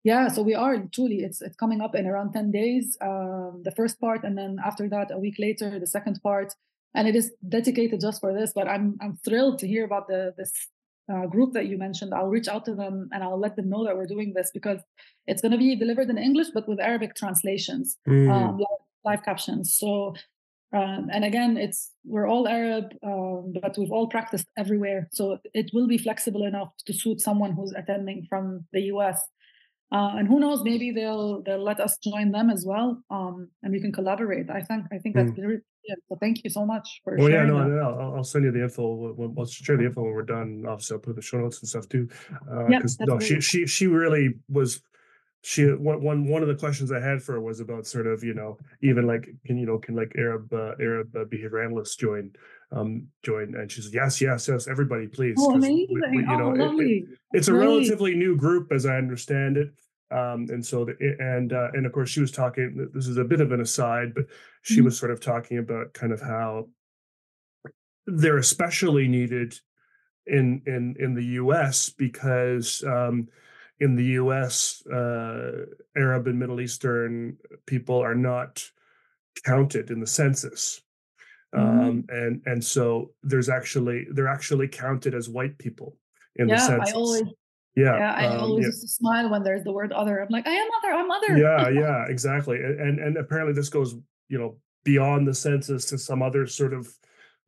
[0.03, 2.97] yeah, so we are truly it's it's coming up in around ten days.
[3.01, 6.53] Um, the first part, and then after that, a week later, the second part,
[6.93, 8.51] and it is dedicated just for this.
[8.53, 10.51] But I'm I'm thrilled to hear about the this
[11.11, 12.13] uh, group that you mentioned.
[12.13, 14.79] I'll reach out to them and I'll let them know that we're doing this because
[15.27, 18.31] it's going to be delivered in English, but with Arabic translations, mm.
[18.31, 18.67] um, live,
[19.03, 19.75] live captions.
[19.77, 20.15] So
[20.73, 25.69] um, and again, it's we're all Arab, um, but we've all practiced everywhere, so it
[25.73, 29.21] will be flexible enough to suit someone who's attending from the U.S.
[29.91, 33.71] Uh, and who knows, maybe they'll they'll let us join them as well, um, and
[33.71, 34.49] we can collaborate.
[34.49, 35.35] I think I think that's mm.
[35.35, 37.17] very yeah, so thank you so much for.
[37.17, 39.13] Well, yeah, no, no, I'll, I'll send you the info.
[39.15, 40.63] We'll, we'll share the info when we're done.
[40.67, 42.07] Obviously, I'll put the show notes and stuff too.
[42.67, 44.81] Because uh, no, she she she really was
[45.45, 48.33] she one one of the questions I had for her was about sort of you
[48.33, 52.31] know even like can you know can like Arab uh, Arab uh, behavior analysts join
[52.71, 53.53] um join?
[53.53, 55.35] And she's yes yes yes everybody please.
[55.37, 55.87] Oh, amazing.
[55.91, 59.57] We, we, you oh, know it, it, it's a relatively new group as I understand
[59.57, 59.67] it.
[60.11, 63.25] Um and so the, and uh, and of course she was talking this is a
[63.25, 64.27] bit of an aside but
[64.61, 64.85] she mm-hmm.
[64.85, 66.69] was sort of talking about kind of how
[68.07, 69.59] they're especially needed
[70.25, 73.27] in in in the US because um
[73.79, 75.65] in the US, uh,
[75.97, 78.63] Arab and Middle Eastern people are not
[79.43, 80.81] counted in the census.
[81.53, 81.79] Mm-hmm.
[81.79, 85.95] Um, and and so there's actually they're actually counted as white people
[86.35, 86.93] in yeah, the census.
[86.93, 87.23] I always
[87.75, 88.67] yeah, yeah I um, always yeah.
[88.67, 90.19] used to smile when there's the word other.
[90.19, 91.37] I'm like, I am other, I'm other.
[91.37, 92.57] Yeah, yeah, exactly.
[92.57, 93.95] And, and and apparently this goes,
[94.29, 96.87] you know, beyond the census to some other sort of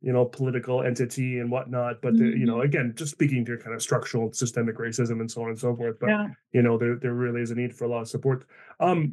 [0.06, 2.30] you know political entity and whatnot but mm-hmm.
[2.30, 2.66] the, you know mm-hmm.
[2.66, 5.96] again just speaking to kind of structural systemic racism and so on and so forth
[6.00, 6.28] but yeah.
[6.52, 8.46] you know there, there really is a need for a lot of support
[8.78, 9.12] um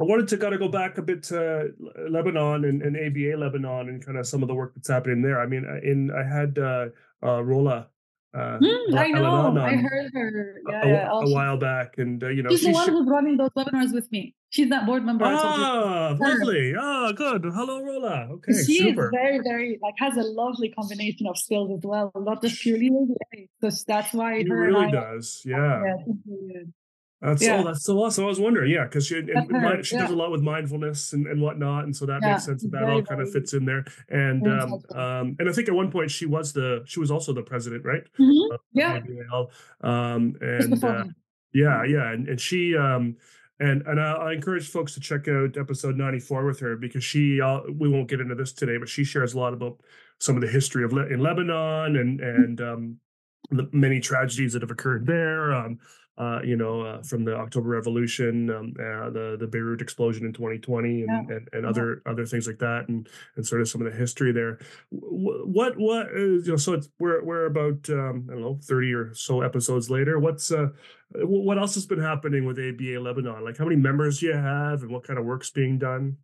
[0.00, 1.74] I wanted to kind of go back a bit to
[2.08, 5.38] Lebanon and, and ABA Lebanon and kind of some of the work that's happening there.
[5.38, 6.86] I mean, in I had uh,
[7.22, 7.88] uh, Rola
[8.34, 9.58] uh, mm, I know.
[9.58, 10.60] I heard her.
[10.68, 11.08] Yeah, a, yeah.
[11.10, 14.10] a, while back, and uh, you know, she's, the one who's running those webinars with
[14.10, 14.34] me.
[14.48, 15.24] She's that board member.
[15.26, 16.74] Ah, lovely.
[16.78, 17.44] Ah, good.
[17.44, 18.28] Hello, Rola.
[18.32, 19.06] Okay, she super.
[19.06, 22.10] is very, very like has a lovely combination of skills as well.
[22.16, 22.90] Not just purely
[23.60, 25.42] so that's why she really does.
[25.44, 25.82] Yeah.
[25.84, 26.62] yeah
[27.22, 27.60] that's yeah.
[27.60, 28.24] oh, that's so awesome.
[28.24, 30.02] I was wondering, yeah, because she mind, she yeah.
[30.02, 32.72] does a lot with mindfulness and, and whatnot, and so that yeah, makes sense that
[32.72, 33.84] that all kind of fits in there.
[34.08, 37.32] And um, um, and I think at one point she was the she was also
[37.32, 38.02] the president, right?
[38.18, 38.56] Mm-hmm.
[38.72, 39.00] yeah.
[39.82, 41.04] Um, and uh,
[41.54, 43.16] yeah, yeah, and and she um,
[43.60, 47.04] and and I, I, encourage folks to check out episode ninety four with her because
[47.04, 49.78] she uh, we won't get into this today, but she shares a lot about
[50.18, 52.96] some of the history of Le- in Lebanon and and um,
[53.50, 55.52] the many tragedies that have occurred there.
[55.52, 55.78] Um,
[56.18, 60.32] uh, you know, uh, from the October Revolution, um, uh, the the Beirut explosion in
[60.32, 61.36] 2020, and yeah.
[61.36, 62.12] and, and, other yeah.
[62.12, 64.58] other things like that, and and sort of some of the history there.
[64.90, 66.56] What what you know?
[66.56, 70.18] So it's we're we're about um, I don't know 30 or so episodes later.
[70.18, 70.68] What's uh,
[71.14, 73.42] what else has been happening with ABA Lebanon?
[73.42, 76.18] Like how many members do you have, and what kind of work's being done?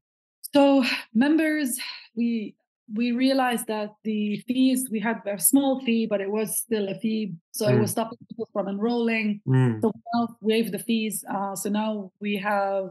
[0.54, 0.84] So
[1.14, 1.78] members,
[2.14, 2.56] we
[2.94, 6.94] we realized that the fees we had a small fee but it was still a
[6.98, 7.34] fee.
[7.52, 7.74] So mm.
[7.74, 9.40] it was stopping people from enrolling.
[9.46, 9.80] Mm.
[9.80, 12.90] so we now waived the fees uh, so now we have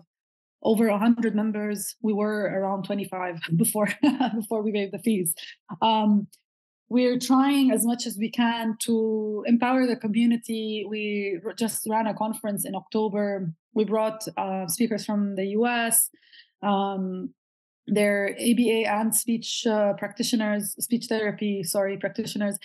[0.64, 1.96] over 100 members.
[2.02, 3.90] We were around 25 before
[4.36, 5.34] before we waived the fees.
[5.82, 6.28] Um,
[6.90, 10.86] we're trying as much as we can to empower the community.
[10.88, 13.52] We just ran a conference in october.
[13.74, 16.10] We brought uh, speakers from the us
[16.64, 17.34] um,
[17.88, 22.58] they're ABA and speech uh, practitioners, speech therapy, sorry, practitioners,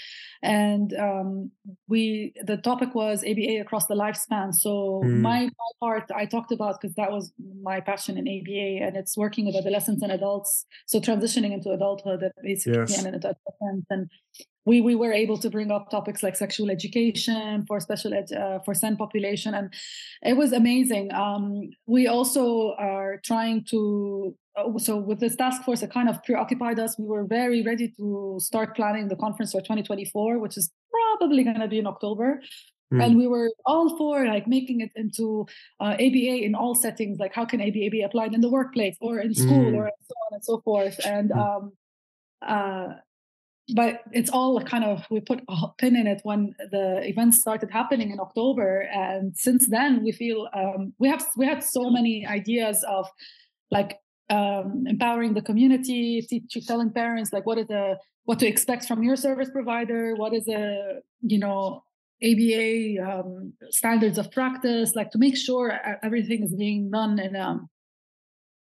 [0.43, 1.51] and um,
[1.89, 4.53] we the topic was ABA across the lifespan.
[4.53, 5.21] So mm.
[5.21, 9.17] my, my part I talked about because that was my passion in ABA, and it's
[9.17, 10.67] working with adolescents and adults.
[10.87, 13.05] So transitioning into adulthood, basically, yes.
[13.05, 14.11] and adolescence, and
[14.65, 18.59] we we were able to bring up topics like sexual education for special ed uh,
[18.65, 19.73] for sen population, and
[20.23, 21.13] it was amazing.
[21.13, 24.37] Um, we also are trying to
[24.79, 26.99] so with this task force, it kind of preoccupied us.
[26.99, 31.61] We were very ready to start planning the conference for 2024, which is probably going
[31.61, 32.43] to be in October.
[32.93, 33.05] Mm.
[33.05, 35.47] And we were all for like making it into
[35.81, 37.19] uh, ABA in all settings.
[37.19, 39.77] Like, how can ABA be applied in the workplace or in school mm.
[39.77, 41.01] or so on and so forth?
[41.07, 41.39] And mm.
[41.39, 41.73] um,
[42.47, 42.95] uh,
[43.75, 47.71] but it's all kind of we put a pin in it when the events started
[47.71, 52.27] happening in October, and since then we feel um, we have we had so many
[52.27, 53.09] ideas of
[53.71, 53.99] like
[54.33, 56.27] um, empowering the community,
[56.67, 60.49] telling parents like what is the what to expect from your service provider, what is
[60.49, 61.85] a you know
[62.29, 62.71] ABA
[63.09, 67.61] um, standards of practice, like to make sure everything is being done in a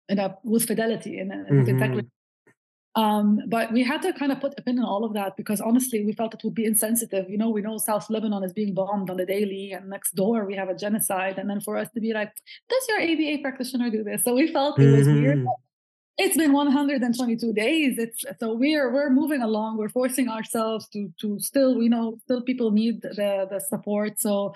[0.09, 1.69] in a with fidelity and mm-hmm.
[1.69, 2.09] integrity.
[2.95, 5.61] Um, but we had to kind of put a pin in all of that because
[5.61, 7.29] honestly, we felt it would be insensitive.
[7.31, 10.45] You know, we know South Lebanon is being bombed on the daily, and next door
[10.45, 11.39] we have a genocide.
[11.39, 12.31] And then for us to be like,
[12.69, 14.23] does your ABA practitioner do this?
[14.25, 15.23] So we felt it was mm-hmm.
[15.23, 15.47] weird.
[16.19, 17.97] It's been 122 days.
[17.99, 19.79] It's so we're we're moving along.
[19.79, 24.21] We're forcing ourselves to to still, we know, still people need the the support.
[24.21, 24.55] So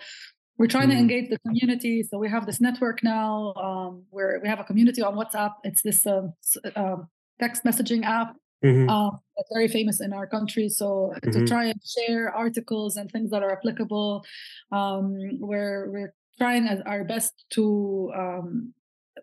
[0.58, 0.96] we're trying mm-hmm.
[0.96, 2.02] to engage the community.
[2.02, 5.52] So we have this network now um, where we have a community on WhatsApp.
[5.64, 6.34] It's this um,
[6.76, 7.08] um,
[7.38, 8.88] text messaging app mm-hmm.
[8.88, 10.68] um, that's very famous in our country.
[10.68, 11.30] So mm-hmm.
[11.30, 14.24] to try and share articles and things that are applicable,
[14.72, 18.74] um, we're we're trying as our best to um,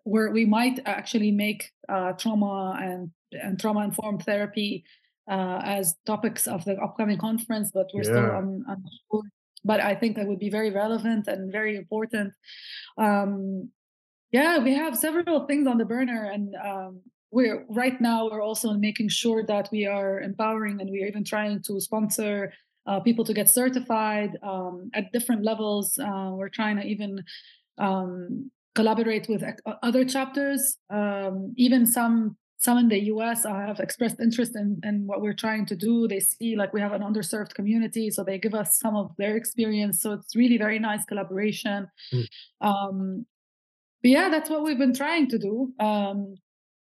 [0.03, 4.84] where we might actually make uh, trauma and and trauma informed therapy
[5.30, 8.09] uh, as topics of the upcoming conference, but we're yeah.
[8.09, 9.30] still unsure.
[9.66, 12.34] But I think that would be very relevant and very important.
[12.97, 13.70] Um,
[14.32, 17.01] yeah, we have several things on the burner, and um,
[17.34, 21.23] we're right now we're also making sure that we are empowering and we are even
[21.23, 22.53] trying to sponsor
[22.86, 25.97] uh, people to get certified um, at different levels.
[25.97, 27.23] Uh, we're trying to even
[27.77, 29.43] um, collaborate with
[29.81, 30.77] other chapters.
[30.89, 35.65] Um, even some some in the US have expressed interest in, in what we're trying
[35.65, 36.07] to do.
[36.07, 39.36] They see like we have an underserved community, so they give us some of their
[39.36, 40.01] experience.
[40.01, 41.88] So it's really very nice collaboration.
[42.13, 42.27] Mm.
[42.61, 43.25] Um,
[44.01, 45.73] but yeah, that's what we've been trying to do.
[45.79, 46.36] Um,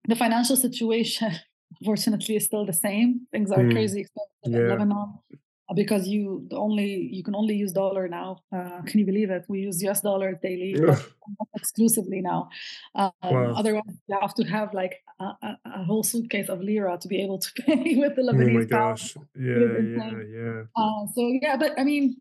[0.09, 1.33] the financial situation
[1.81, 3.27] unfortunately is still the same.
[3.33, 3.73] Things are mm.
[3.73, 4.59] crazy expensive yeah.
[4.59, 5.15] in lebanon
[5.71, 9.45] uh, because you only you can only use dollar now uh, can you believe it?
[9.49, 10.75] We use us dollar daily
[11.55, 12.49] exclusively now.
[12.95, 13.55] Um, wow.
[13.57, 17.23] otherwise you have to have like a, a, a, whole suitcase of lira to be
[17.23, 19.17] able to pay with the lebanese oh my gosh.
[19.39, 19.59] yeah
[19.97, 20.63] yeah yeah.
[20.77, 22.17] Uh, so yeah but i mean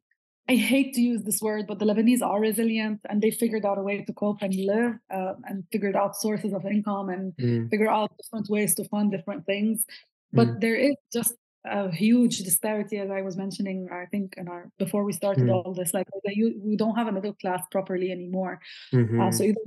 [0.50, 3.78] I hate to use this word, but the Lebanese are resilient and they figured out
[3.78, 7.70] a way to cope and live uh, and figured out sources of income and mm.
[7.70, 9.86] figure out different ways to fund different things.
[10.34, 10.62] But mm.
[10.62, 11.36] there is just
[11.66, 15.54] a huge disparity, as I was mentioning, I think, in our before we started mm.
[15.54, 18.60] all this, like we don't have a middle class properly anymore.
[18.92, 19.22] Mm-hmm.
[19.22, 19.62] Uh, so either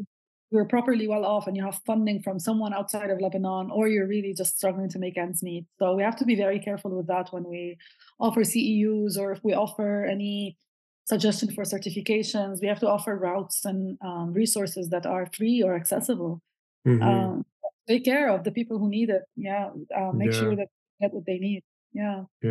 [0.50, 4.08] you're properly well off and you have funding from someone outside of Lebanon, or you're
[4.08, 5.64] really just struggling to make ends meet.
[5.78, 7.78] So we have to be very careful with that when we
[8.18, 10.58] offer CEUs or if we offer any
[11.04, 12.60] suggestion for certifications.
[12.60, 16.40] We have to offer routes and um, resources that are free or accessible.
[16.86, 17.02] Mm-hmm.
[17.02, 17.46] Um,
[17.88, 19.22] take care of the people who need it.
[19.36, 20.38] Yeah, uh, make yeah.
[20.38, 20.68] sure that
[21.00, 21.62] they get what they need.
[21.92, 22.24] Yeah.
[22.40, 22.50] yeah.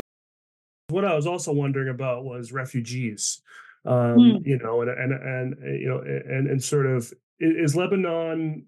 [0.88, 3.40] What I was also wondering about was refugees.
[3.84, 4.46] Um, mm.
[4.46, 8.66] You know, and and and you know, and and sort of is Lebanon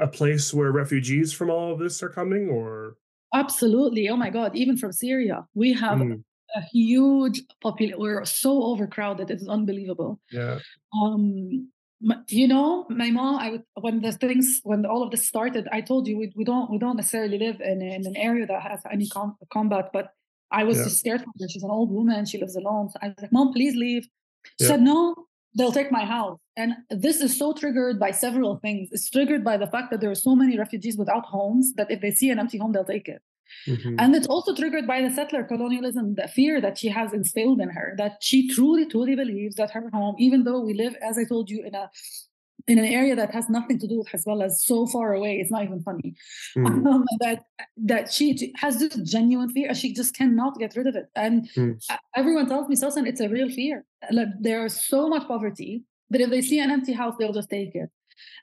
[0.00, 2.96] a place where refugees from all of this are coming, or
[3.32, 4.08] absolutely?
[4.08, 4.56] Oh my God!
[4.56, 6.22] Even from Syria, we have mm
[6.54, 8.00] a huge population.
[8.00, 10.20] We're so overcrowded; it's unbelievable.
[10.30, 10.58] Yeah.
[11.00, 11.68] Um,
[12.28, 13.36] you know, my mom.
[13.36, 15.68] I would when the things when all of this started.
[15.72, 18.62] I told you we, we don't we don't necessarily live in, in an area that
[18.62, 20.12] has any com- combat, but
[20.50, 20.84] I was yeah.
[20.84, 21.48] just scared for her.
[21.48, 22.26] She's an old woman.
[22.26, 22.90] She lives alone.
[22.90, 24.04] So I was like, Mom, please leave.
[24.60, 24.68] She yeah.
[24.68, 25.14] said, No,
[25.56, 26.38] they'll take my house.
[26.56, 28.88] And this is so triggered by several things.
[28.92, 32.00] It's triggered by the fact that there are so many refugees without homes that if
[32.00, 33.22] they see an empty home, they'll take it.
[33.66, 33.96] Mm-hmm.
[33.98, 37.70] And it's also triggered by the settler colonialism, the fear that she has instilled in
[37.70, 41.24] her, that she truly, truly believes that her home, even though we live, as I
[41.24, 41.90] told you, in a
[42.66, 45.64] in an area that has nothing to do with Hezbollah, so far away, it's not
[45.64, 46.14] even funny.
[46.56, 46.84] Mm.
[46.94, 47.44] Um, that
[47.76, 51.06] that she has this genuine fear, she just cannot get rid of it.
[51.16, 51.82] And mm.
[52.14, 53.84] everyone tells me, Sawsan, it's a real fear.
[54.10, 57.74] Like, there's so much poverty that if they see an empty house, they'll just take
[57.74, 57.90] it.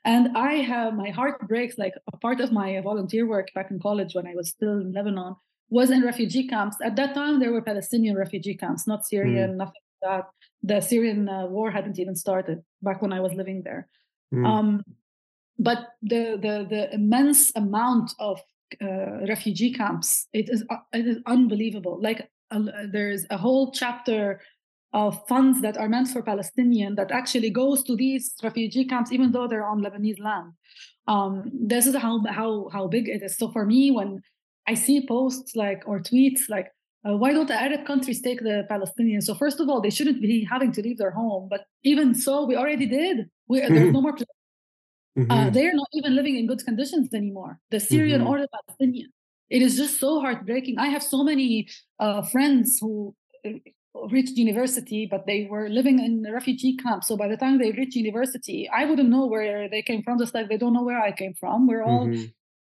[0.04, 1.78] And I have my heart breaks.
[1.78, 4.92] Like a part of my volunteer work back in college when I was still in
[4.92, 5.36] Lebanon
[5.70, 6.76] was in refugee camps.
[6.84, 9.56] At that time, there were Palestinian refugee camps, not Syrian, mm.
[9.56, 10.24] nothing like that.
[10.62, 13.88] The Syrian uh, war hadn't even started back when I was living there.
[14.34, 14.46] Mm.
[14.46, 14.84] Um,
[15.58, 18.40] but the, the the immense amount of
[18.80, 21.98] uh, refugee camps it is uh, it is unbelievable.
[22.00, 24.40] Like there is a whole chapter
[24.92, 29.32] of funds that are meant for Palestinian that actually goes to these refugee camps, even
[29.32, 30.52] though they're on Lebanese land.
[31.08, 33.36] Um, this is how how how big it is.
[33.36, 34.22] So for me, when
[34.68, 36.68] I see posts like or tweets like,
[37.06, 40.20] uh, "Why don't the Arab countries take the Palestinians?" So first of all, they shouldn't
[40.20, 41.48] be having to leave their home.
[41.50, 43.30] But even so, we already did.
[43.48, 43.74] We, mm-hmm.
[43.74, 44.14] There's no more.
[44.14, 44.24] Uh,
[45.18, 45.30] mm-hmm.
[45.30, 47.58] Uh, they are not even living in good conditions anymore.
[47.70, 48.30] The Syrian mm-hmm.
[48.30, 49.10] or the Palestinian.
[49.50, 50.78] It is just so heartbreaking.
[50.78, 51.68] I have so many
[51.98, 53.14] uh, friends who
[54.10, 57.04] reached university, but they were living in a refugee camp.
[57.04, 60.34] So by the time they reached university, I wouldn't know where they came from, just
[60.34, 61.66] like they don't know where I came from.
[61.66, 62.24] We're all mm-hmm.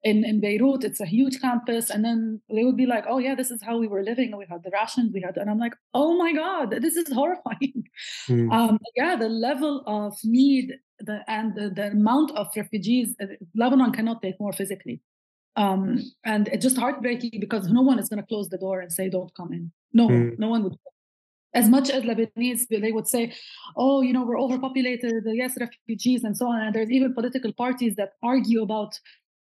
[0.03, 1.89] in, in Beirut, it's a huge campus.
[1.89, 4.36] And then they would be like, oh, yeah, this is how we were living.
[4.38, 7.84] We had the rations, we had, and I'm like, oh my God, this is horrifying.
[8.30, 8.51] Mm-hmm.
[8.51, 13.91] Um, yeah, the level of need the, and the, the amount of refugees, uh, Lebanon
[13.91, 15.01] cannot take more physically.
[15.55, 18.93] Um, and it's just heartbreaking because no one is going to close the door and
[18.93, 19.72] say, don't come in.
[19.91, 20.39] No, mm.
[20.39, 20.78] no one would
[21.54, 23.34] as much as Lebanese, they would say,
[23.76, 26.62] oh, you know, we're overpopulated, yes, refugees, and so on.
[26.62, 29.00] And there's even political parties that argue about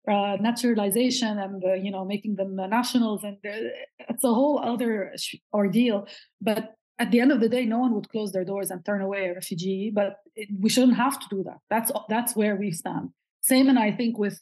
[0.09, 3.23] uh, naturalization and, uh, you know, making them nationals.
[3.23, 5.15] And it's a whole other
[5.55, 6.09] ordeal.
[6.41, 9.01] But at the end of the day, no one would close their doors and turn
[9.01, 9.93] away a refugee.
[9.95, 11.59] But it, we shouldn't have to do that.
[11.71, 13.11] That's, that's where we stand.
[13.43, 14.41] Same, and I think with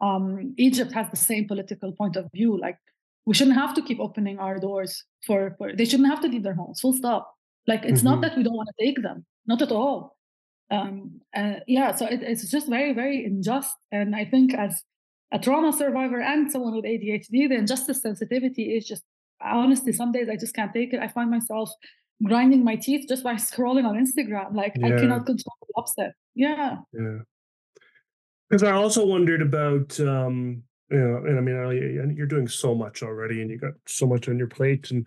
[0.00, 2.58] um, Egypt has the same political point of view.
[2.58, 2.78] Like
[3.26, 6.42] we shouldn't have to keep opening our doors for, for they shouldn't have to leave
[6.42, 7.34] their homes full stop.
[7.66, 8.08] Like it's mm-hmm.
[8.08, 10.16] not that we don't want to take them not at all.
[10.70, 14.84] Um uh, yeah so it, it's just very very unjust and i think as
[15.32, 19.02] a trauma survivor and someone with adhd the injustice sensitivity is just
[19.40, 21.00] honestly some days i just can't take it.
[21.00, 21.70] I find myself
[22.22, 24.86] grinding my teeth just by scrolling on instagram like yeah.
[24.86, 26.12] i cannot control the upset.
[26.36, 26.76] Yeah.
[26.92, 27.18] Yeah.
[28.48, 33.42] Because i also wondered about um yeah, and I mean, you're doing so much already,
[33.42, 35.06] and you got so much on your plate, and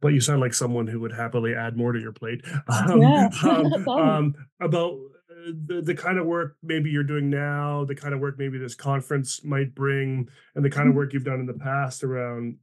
[0.00, 2.44] but you sound like someone who would happily add more to your plate.
[2.68, 3.28] Um, yeah.
[3.44, 4.94] um, um, about
[5.30, 8.58] uh, the the kind of work maybe you're doing now, the kind of work maybe
[8.58, 10.98] this conference might bring, and the kind of mm-hmm.
[10.98, 12.56] work you've done in the past around.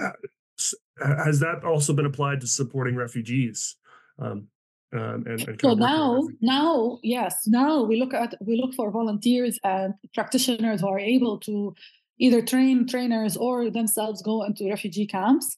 [0.00, 0.10] Uh,
[1.24, 3.76] has that also been applied to supporting refugees?
[4.94, 9.58] Um, and, and so now now yes now we look at we look for volunteers
[9.64, 11.74] and practitioners who are able to
[12.18, 15.56] either train trainers or themselves go into refugee camps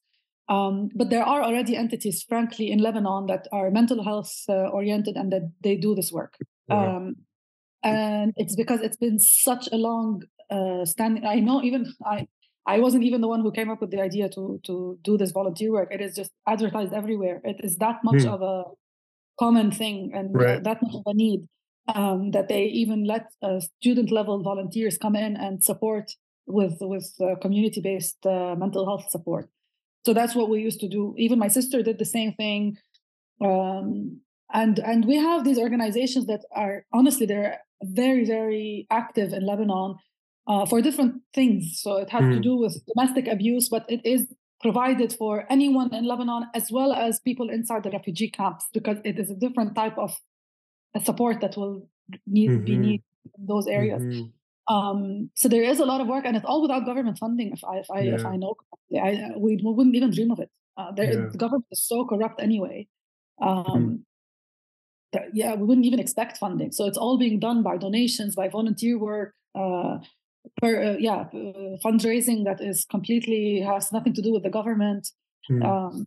[0.49, 5.17] um, but there are already entities frankly in lebanon that are mental health uh, oriented
[5.17, 6.35] and that they do this work
[6.71, 7.17] um,
[7.83, 12.25] and it's because it's been such a long uh, standing i know even i
[12.67, 15.33] I wasn't even the one who came up with the idea to to do this
[15.33, 15.89] volunteer work.
[15.93, 17.43] It is just advertised everywhere.
[17.45, 18.29] It is that much hmm.
[18.29, 18.65] of a
[19.39, 20.63] common thing and right.
[20.63, 21.49] that much of a need
[21.95, 26.11] um, that they even let uh, student level volunteers come in and support
[26.47, 29.49] with with uh, community based uh, mental health support.
[30.05, 31.15] So that's what we used to do.
[31.17, 32.77] Even my sister did the same thing,
[33.41, 34.21] um,
[34.53, 39.97] and and we have these organizations that are honestly they're very very active in Lebanon
[40.47, 41.81] uh, for different things.
[41.81, 42.35] So it has mm.
[42.35, 44.27] to do with domestic abuse, but it is
[44.65, 49.19] provided for anyone in Lebanon as well as people inside the refugee camps because it
[49.19, 50.11] is a different type of
[51.05, 51.87] support that will
[52.27, 52.65] need mm-hmm.
[52.65, 53.05] be needed
[53.39, 54.03] in those areas.
[54.03, 54.75] Mm-hmm.
[54.75, 57.53] Um, so there is a lot of work, and it's all without government funding.
[57.53, 58.15] If I if I yeah.
[58.15, 58.55] if I know,
[58.97, 60.51] I, we, we wouldn't even dream of it.
[60.79, 61.29] Uh, there, yeah.
[61.31, 62.89] The government is so corrupt anyway.
[63.43, 63.99] Um, mm.
[65.13, 66.73] that, yeah, we wouldn't even expect funding.
[66.73, 69.99] So it's all being done by donations, by volunteer work, uh,
[70.61, 75.09] per, uh, yeah uh, fundraising that is completely has nothing to do with the government.
[75.51, 75.63] Mm.
[75.63, 76.07] um,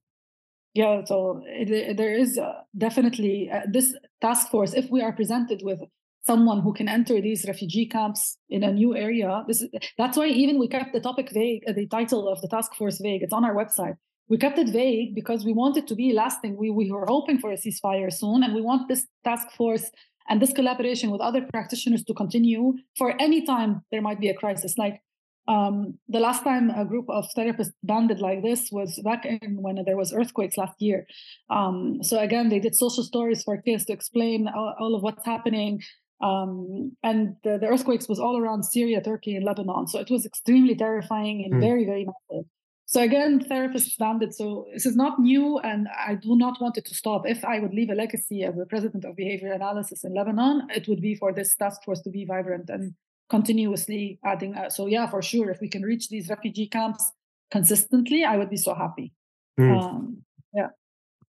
[0.74, 5.62] yeah so it, there is uh, definitely uh, this task force if we are presented
[5.64, 5.80] with
[6.26, 10.26] someone who can enter these refugee camps in a new area this is, that's why
[10.26, 13.22] even we kept the topic vague uh, the title of the task force vague.
[13.22, 13.96] It's on our website.
[14.30, 16.58] We kept it vague because we want it to be lasting.
[16.58, 19.90] We, we were hoping for a ceasefire soon and we want this task force
[20.30, 24.34] and this collaboration with other practitioners to continue for any time there might be a
[24.34, 24.78] crisis.
[24.78, 25.02] Like
[25.48, 29.82] um, the last time a group of therapists banded like this was back in when
[29.86, 31.08] there was earthquakes last year.
[31.50, 35.26] Um, so again they did social stories for kids to explain all, all of what's
[35.26, 35.82] happening.
[36.20, 39.88] Um, and the, the, earthquakes was all around syria turkey and lebanon.
[39.88, 41.62] So it was extremely terrifying and mm.
[41.62, 42.46] very very massive
[42.90, 44.34] so again, therapists found it.
[44.34, 47.28] So this is not new, and I do not want it to stop.
[47.28, 50.88] If I would leave a legacy as the president of behavior analysis in Lebanon, it
[50.88, 52.94] would be for this task force to be vibrant and
[53.30, 54.56] continuously adding.
[54.56, 57.12] Uh, so yeah, for sure, if we can reach these refugee camps
[57.52, 59.12] consistently, I would be so happy.
[59.60, 59.84] Mm.
[59.84, 60.18] Um,
[60.54, 60.70] yeah.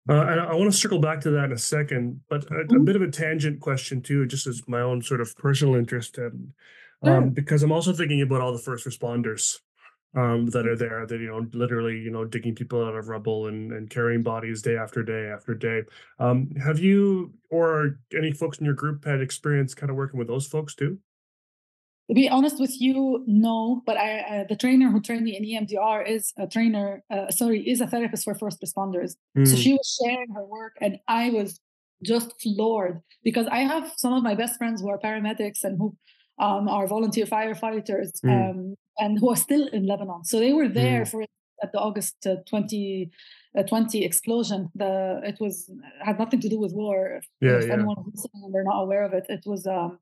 [0.09, 2.77] Uh, and I want to circle back to that in a second, but a, mm-hmm.
[2.77, 6.19] a, bit of a tangent question too, just as my own sort of personal interest,
[6.19, 6.53] and
[7.03, 7.31] um, sure.
[7.31, 9.59] because I'm also thinking about all the first responders
[10.17, 13.47] um, that are there that you know literally you know digging people out of rubble
[13.47, 15.83] and, and carrying bodies day after day after day
[16.19, 20.29] um, have you or any folks in your group had experience kind of working with
[20.29, 20.99] those folks too
[22.09, 25.67] to be honest with you no but i uh, the trainer who trained me in
[25.67, 29.47] emdr is a trainer uh, sorry is a therapist for first responders mm.
[29.47, 29.61] so hmm.
[29.61, 31.61] she was sharing her work and i was
[32.03, 35.95] just floored because i have some of my best friends who are paramedics and who
[36.41, 38.51] um, are volunteer firefighters mm.
[38.51, 40.25] um, and who are still in Lebanon.
[40.25, 41.11] So they were there mm.
[41.11, 41.25] for
[41.63, 43.11] at the August uh, 2020
[43.57, 44.71] uh, explosion.
[44.75, 45.71] The it was
[46.01, 47.19] had nothing to do with war.
[47.19, 47.75] If, yeah, if yeah.
[47.75, 49.99] anyone listening and they're not aware of it, it was um,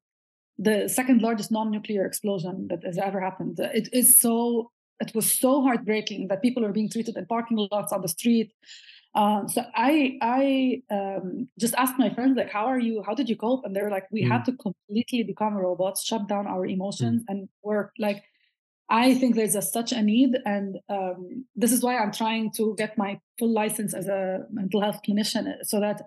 [0.58, 3.58] the second largest non-nuclear explosion that has ever happened.
[3.58, 4.70] It is so.
[4.98, 8.54] It was so heartbreaking that people are being treated in parking lots on the street.
[9.14, 13.02] Um, so I I um, just asked my friends like, how are you?
[13.04, 13.64] How did you cope?
[13.64, 14.30] And they're like, we mm.
[14.30, 17.26] had to completely become robots, shut down our emotions, mm.
[17.28, 17.92] and work.
[17.98, 18.24] Like,
[18.88, 22.74] I think there's a, such a need, and um, this is why I'm trying to
[22.78, 26.02] get my full license as a mental health clinician, uh, so that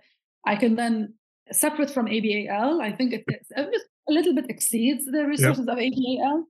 [0.46, 1.16] I can then
[1.52, 2.82] separate from ABAL.
[2.82, 3.26] I think it,
[3.58, 5.78] a little bit exceeds the resources yep.
[5.78, 6.44] of ABAL.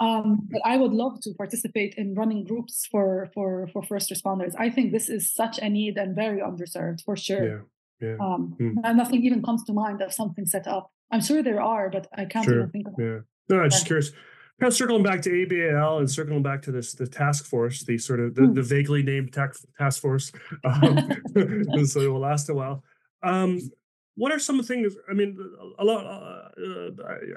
[0.00, 4.54] Um, but I would love to participate in running groups for for for first responders.
[4.58, 7.46] I think this is such a need and very underserved for sure.
[7.46, 7.60] Yeah.
[8.00, 8.16] Yeah.
[8.20, 8.74] Um, mm.
[8.84, 10.90] And nothing even comes to mind of something set up.
[11.10, 12.58] I'm sure there are, but I can't sure.
[12.58, 13.18] even think of Yeah.
[13.48, 14.10] No, I'm just curious.
[14.58, 17.98] Kind of circling back to ABAL and circling back to this the task force, the
[17.98, 18.54] sort of the, mm.
[18.54, 20.32] the vaguely named task task force.
[20.64, 21.10] Um,
[21.84, 22.82] so it will last a while.
[23.22, 23.58] Um,
[24.16, 25.38] what are some of the things i mean
[25.78, 26.48] a lot uh,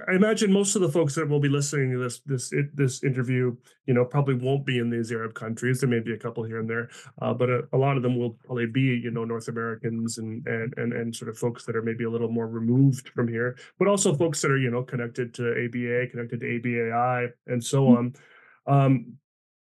[0.08, 3.56] i imagine most of the folks that will be listening to this this this interview
[3.86, 6.60] you know probably won't be in these arab countries there may be a couple here
[6.60, 6.90] and there
[7.22, 10.46] uh, but a, a, lot of them will probably be you know north americans and,
[10.48, 13.58] and and and sort of folks that are maybe a little more removed from here
[13.78, 17.84] but also folks that are you know connected to aba connected to abai and so
[17.84, 17.98] mm-hmm.
[17.98, 18.16] on
[18.68, 19.14] um,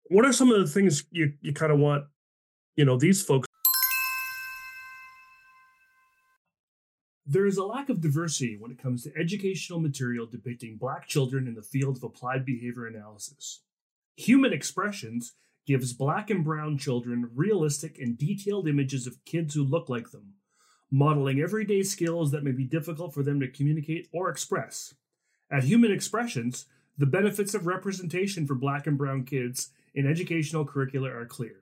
[0.09, 2.05] what are some of the things you you kind of want
[2.75, 3.48] you know these folks
[7.31, 11.47] There is a lack of diversity when it comes to educational material depicting Black children
[11.47, 13.61] in the field of applied behavior analysis.
[14.15, 15.33] Human Expressions
[15.67, 20.37] gives Black and Brown children realistic and detailed images of kids who look like them,
[20.89, 24.95] modeling everyday skills that may be difficult for them to communicate or express.
[25.51, 26.65] At Human Expressions,
[26.97, 31.57] the benefits of representation for Black and Brown kids in educational curricula are clear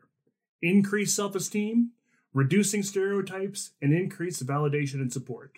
[0.62, 1.92] increased self esteem,
[2.34, 5.58] reducing stereotypes, and increase validation and support.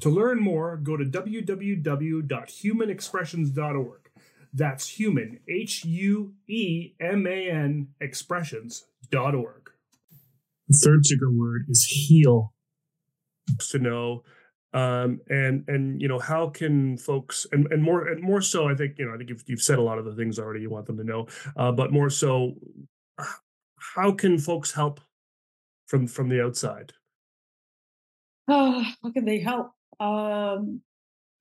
[0.00, 4.00] To learn more, go to www.humanexpressions.org.
[4.54, 9.70] That's human, H U E M A N, expressions.org.
[10.68, 12.52] The third secret word is heal.
[13.70, 14.22] To know
[14.74, 18.74] um, and and you know how can folks and, and more and more so i
[18.74, 20.70] think you know i think you've, you've said a lot of the things already you
[20.70, 21.26] want them to know
[21.56, 22.54] uh, but more so
[23.94, 25.00] how can folks help
[25.92, 26.92] from from the outside?
[28.48, 29.72] Oh, how can they help?
[30.00, 30.80] Um,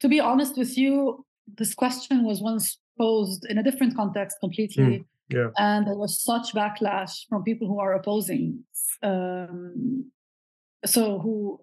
[0.01, 1.25] to be honest with you,
[1.57, 4.83] this question was once posed in a different context completely.
[4.83, 5.49] Mm, yeah.
[5.57, 8.65] And there was such backlash from people who are opposing.
[9.01, 10.11] Um,
[10.85, 11.61] so who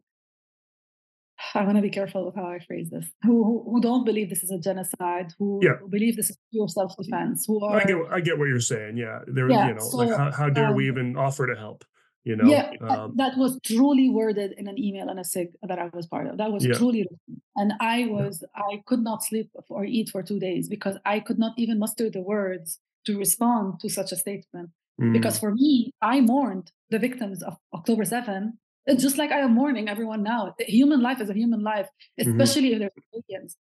[1.54, 3.06] I want to be careful with how I phrase this.
[3.24, 5.28] Who who, who don't believe this is a genocide?
[5.38, 5.76] Who, yeah.
[5.96, 7.44] believe this is pure self defense?
[7.46, 8.96] Who are I get I get what you're saying.
[8.96, 9.50] Yeah, there.
[9.50, 11.84] Yeah, you know, so, like how, how dare um, we even offer to help?
[12.24, 15.78] You know yeah um, that was truly worded in an email and a sig that
[15.78, 16.74] i was part of that was yeah.
[16.74, 17.42] truly written.
[17.56, 18.62] and i was yeah.
[18.64, 22.10] i could not sleep or eat for two days because i could not even muster
[22.10, 24.70] the words to respond to such a statement
[25.00, 25.12] mm.
[25.12, 29.54] because for me i mourned the victims of october 7 it's just like i am
[29.54, 31.88] mourning everyone now human life is a human life
[32.20, 32.30] mm-hmm.
[32.30, 32.82] especially mm-hmm.
[32.82, 33.56] if they're civilians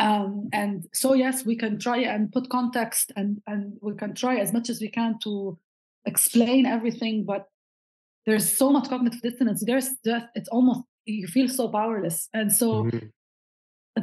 [0.00, 4.36] um, and so yes we can try and put context and and we can try
[4.36, 5.58] as much as we can to
[6.06, 7.48] explain everything but
[8.28, 12.68] there's so much cognitive dissonance there's just it's almost you feel so powerless and so
[12.84, 13.06] mm-hmm.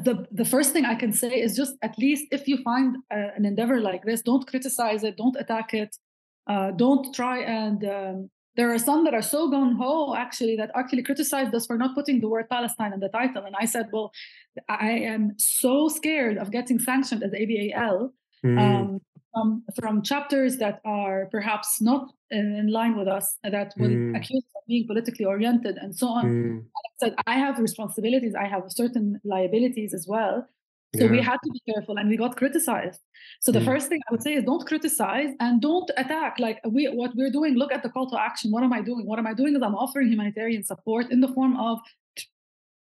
[0.07, 3.19] the the first thing i can say is just at least if you find a,
[3.37, 5.95] an endeavor like this don't criticize it don't attack it
[6.47, 10.71] uh, don't try and um, there are some that are so gung ho actually that
[10.75, 13.43] actually criticized us for not putting the word Palestine in the title.
[13.43, 14.11] And I said, well,
[14.69, 18.11] I am so scared of getting sanctioned as ABAL
[18.45, 18.59] mm.
[18.59, 19.01] um,
[19.35, 24.17] from, from chapters that are perhaps not in line with us, that will mm.
[24.17, 26.25] accuse us of being politically oriented and so on.
[26.25, 26.63] Mm.
[26.63, 30.47] I said, I have responsibilities, I have certain liabilities as well.
[30.95, 31.11] So yeah.
[31.11, 33.01] we had to be careful and we got criticized.
[33.41, 33.65] So the mm.
[33.65, 36.35] first thing I would say is don't criticize and don't attack.
[36.39, 38.49] Like we what we're doing, look at the call to action.
[38.51, 39.05] What am I doing?
[39.05, 41.79] What am I doing is I'm offering humanitarian support in the form of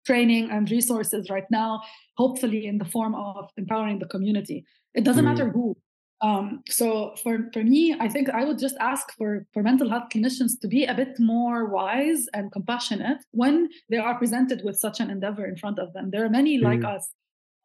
[0.06, 1.82] training and resources right now,
[2.16, 4.64] hopefully in the form of empowering the community.
[4.94, 5.28] It doesn't mm.
[5.28, 5.76] matter who.
[6.20, 10.04] Um, so for, for me, I think I would just ask for, for mental health
[10.10, 15.00] clinicians to be a bit more wise and compassionate when they are presented with such
[15.00, 16.10] an endeavor in front of them.
[16.10, 16.62] There are many mm.
[16.62, 17.10] like us.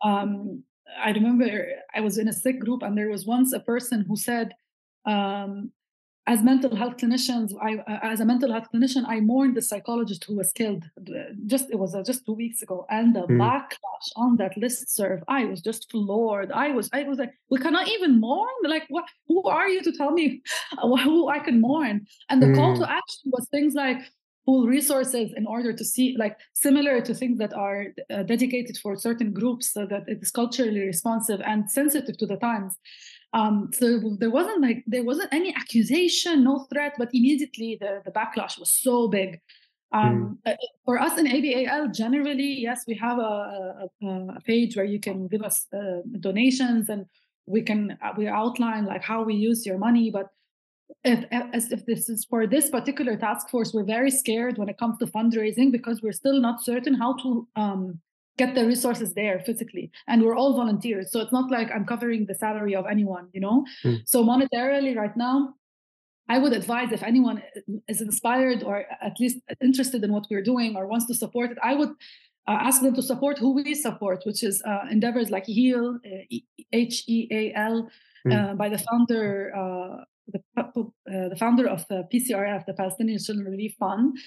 [0.04, 0.64] Um,
[1.02, 4.16] I remember I was in a SIG group and there was once a person who
[4.16, 4.54] said,
[5.06, 5.72] um,
[6.30, 10.26] as mental health clinicians, I, uh, as a mental health clinician, I mourned the psychologist
[10.26, 10.84] who was killed.
[11.48, 13.38] Just it was uh, just two weeks ago, and the mm.
[13.42, 16.52] backlash on that list serve, I was just floored.
[16.52, 18.58] I was, I was like, we cannot even mourn.
[18.64, 19.06] Like, what?
[19.28, 20.44] Who are you to tell me
[21.04, 22.06] who I can mourn?
[22.30, 22.56] And the mm.
[22.56, 22.98] call to hmm.
[23.00, 24.00] action was things like
[24.46, 28.96] pool resources in order to see, like, similar to things that are uh, dedicated for
[28.96, 32.76] certain groups, so that it is culturally responsive and sensitive to the times.
[33.34, 33.86] Um, so
[34.18, 38.72] there wasn't like there wasn't any accusation, no threat, but immediately the, the backlash was
[38.72, 39.40] so big.
[39.92, 40.56] Um, mm.
[40.86, 45.28] For us in ABAL, generally, yes, we have a, a, a page where you can
[45.28, 47.06] give us uh, donations and
[47.46, 50.10] we can uh, we outline like how we use your money.
[50.10, 50.28] But
[51.04, 54.78] if as if this is for this particular task force, we're very scared when it
[54.78, 58.00] comes to fundraising because we're still not certain how to um,
[58.40, 62.22] get the resources there physically and we're all volunteers so it's not like i'm covering
[62.26, 63.98] the salary of anyone you know mm.
[64.14, 65.38] so monetarily right now
[66.34, 67.38] i would advise if anyone
[67.94, 68.76] is inspired or
[69.10, 69.38] at least
[69.70, 71.94] interested in what we're doing or wants to support it i would
[72.50, 76.38] uh, ask them to support who we support which is uh, endeavors like heal uh,
[76.72, 77.78] h-e-a-l
[78.28, 78.34] mm.
[78.36, 79.28] Uh, by the founder
[79.62, 79.98] uh,
[80.32, 84.18] the, uh, the founder of the PCRF, the Palestinian Children Relief Fund,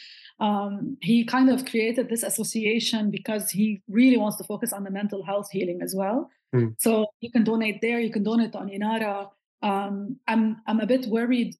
[0.41, 4.91] um, he kind of created this association because he really wants to focus on the
[4.91, 6.31] mental health healing as well.
[6.55, 6.75] Mm.
[6.79, 7.99] So you can donate there.
[8.01, 9.31] You can donate on Inara.
[9.63, 11.55] Um, I'm I'm a bit worried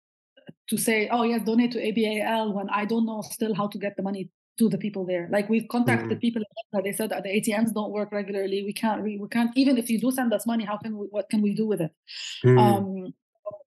[0.69, 3.97] to say, oh yes, donate to ABAL when I don't know still how to get
[3.97, 5.29] the money to the people there.
[5.31, 6.21] Like we've contacted mm.
[6.21, 6.43] people,
[6.85, 8.63] they said that the ATMs don't work regularly.
[8.65, 11.07] We can't, we, we can't even if you do send us money, how can we,
[11.07, 11.93] what can we do with it?
[12.45, 12.59] Mm.
[12.59, 13.15] Um,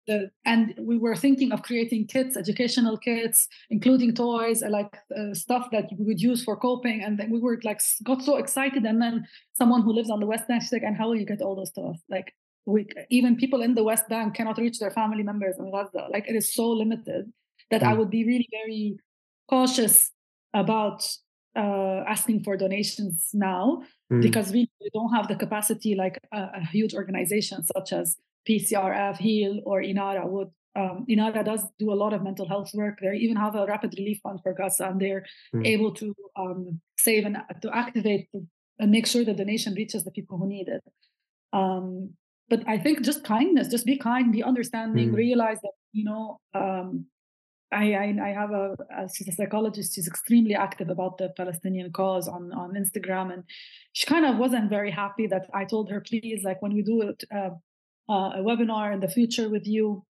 [0.07, 5.33] the, and we were thinking of creating kits, educational kits, including toys, uh, like uh,
[5.33, 7.03] stuff that we would use for coping.
[7.03, 8.83] And then we were like, got so excited.
[8.83, 11.41] And then someone who lives on the West Bank, like, and how will you get
[11.41, 11.97] all those stuff?
[12.09, 12.33] Like,
[12.65, 16.07] we, even people in the West Bank cannot reach their family members in Gaza.
[16.11, 17.31] Like, it is so limited
[17.71, 17.87] that mm.
[17.87, 18.97] I would be really very
[19.49, 20.11] cautious
[20.53, 21.07] about
[21.55, 23.81] uh, asking for donations now
[24.11, 24.21] mm.
[24.21, 29.17] because we, we, don't have the capacity like a, a huge organization such as PCRF,
[29.17, 30.49] HEAL, or INARA would.
[30.77, 32.99] Um, INARA does do a lot of mental health work.
[33.01, 35.65] They even have a rapid relief fund for Gaza, and they're mm.
[35.65, 38.27] able to um, save and to activate
[38.79, 40.83] and make sure that the donation reaches the people who need it.
[41.53, 42.13] Um,
[42.49, 45.15] but I think just kindness, just be kind, be understanding, mm.
[45.15, 46.39] realize that you know.
[46.53, 47.05] Um,
[47.71, 49.95] I, I, I have a, a, she's a psychologist.
[49.95, 53.43] She's extremely active about the Palestinian cause on on Instagram, and
[53.93, 57.01] she kind of wasn't very happy that I told her, please, like when we do
[57.01, 57.49] it, uh,
[58.09, 60.03] uh, a webinar in the future with you.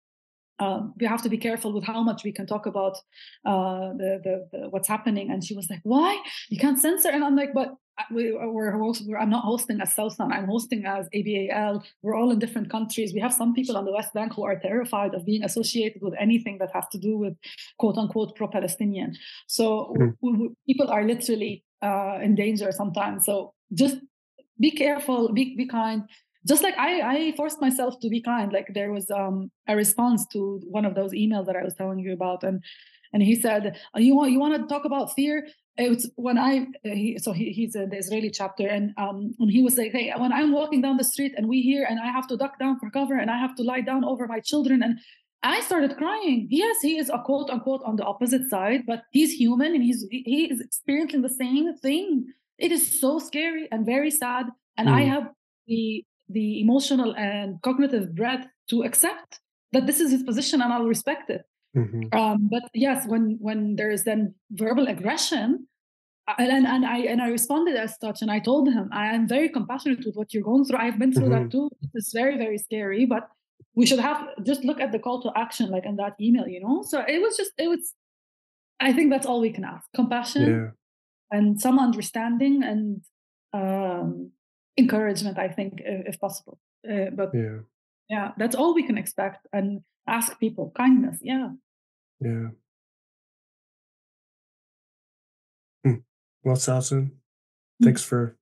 [0.59, 2.97] Um, we have to be careful with how much we can talk about
[3.45, 5.31] uh, the, the, the, what's happening.
[5.31, 6.19] And she was like, "Why
[6.51, 7.75] you can't censor?" And I'm like, "But
[8.11, 10.33] we, we're, we're, I'm not hosting as Sawsan.
[10.33, 11.85] I'm hosting as ABAL.
[12.03, 13.13] We're all in different countries.
[13.13, 16.15] We have some people on the West Bank who are terrified of being associated with
[16.19, 17.35] anything that has to do with
[17.79, 19.17] quote unquote pro-Palestinian.
[19.47, 20.15] So mm.
[20.21, 23.27] we, we, people are literally uh, in danger sometimes.
[23.27, 23.97] So just
[24.61, 26.05] be careful, be be kind,
[26.47, 28.53] just like I, I forced myself to be kind.
[28.53, 31.99] Like there was um, a response to one of those emails that I was telling
[31.99, 32.63] you about, and
[33.13, 35.47] and he said, oh, "You want you want to talk about fear?"
[35.77, 39.63] It's when I he, so he, he's in the Israeli chapter, and um, and he
[39.63, 42.27] was like, "Hey, when I'm walking down the street and we hear, and I have
[42.29, 44.99] to duck down for cover, and I have to lie down over my children, and
[45.43, 46.47] I started crying.
[46.51, 50.07] Yes, he is a quote unquote on the opposite side, but he's human and he's
[50.11, 52.27] he is experiencing the same thing.
[52.59, 54.47] It is so scary and very sad,
[54.77, 54.93] and mm.
[54.93, 55.31] I have
[55.67, 59.41] the the emotional and cognitive breadth to accept
[59.73, 61.43] that this is his position and I'll respect it.
[61.77, 62.17] Mm-hmm.
[62.17, 65.67] Um, but yes, when when there is then verbal aggression,
[66.39, 69.49] and, and I and I responded as such, and I told him I am very
[69.49, 70.79] compassionate with what you're going through.
[70.79, 71.45] I've been through mm-hmm.
[71.45, 71.71] that too.
[71.95, 73.29] It's very very scary, but
[73.75, 76.61] we should have just look at the call to action like in that email, you
[76.61, 76.83] know.
[76.83, 77.95] So it was just it was.
[78.79, 80.75] I think that's all we can ask: compassion
[81.33, 81.39] yeah.
[81.39, 83.01] and some understanding and
[83.55, 84.33] um,
[84.79, 86.59] encouragement i think if possible.
[86.89, 87.59] Uh, but yeah.
[88.09, 91.51] yeah that's all we can expect and ask people kindness yeah.
[92.21, 92.49] Yeah.
[95.85, 96.01] Hmm.
[96.45, 97.85] well Sawsan, hmm.
[97.85, 98.37] thanks for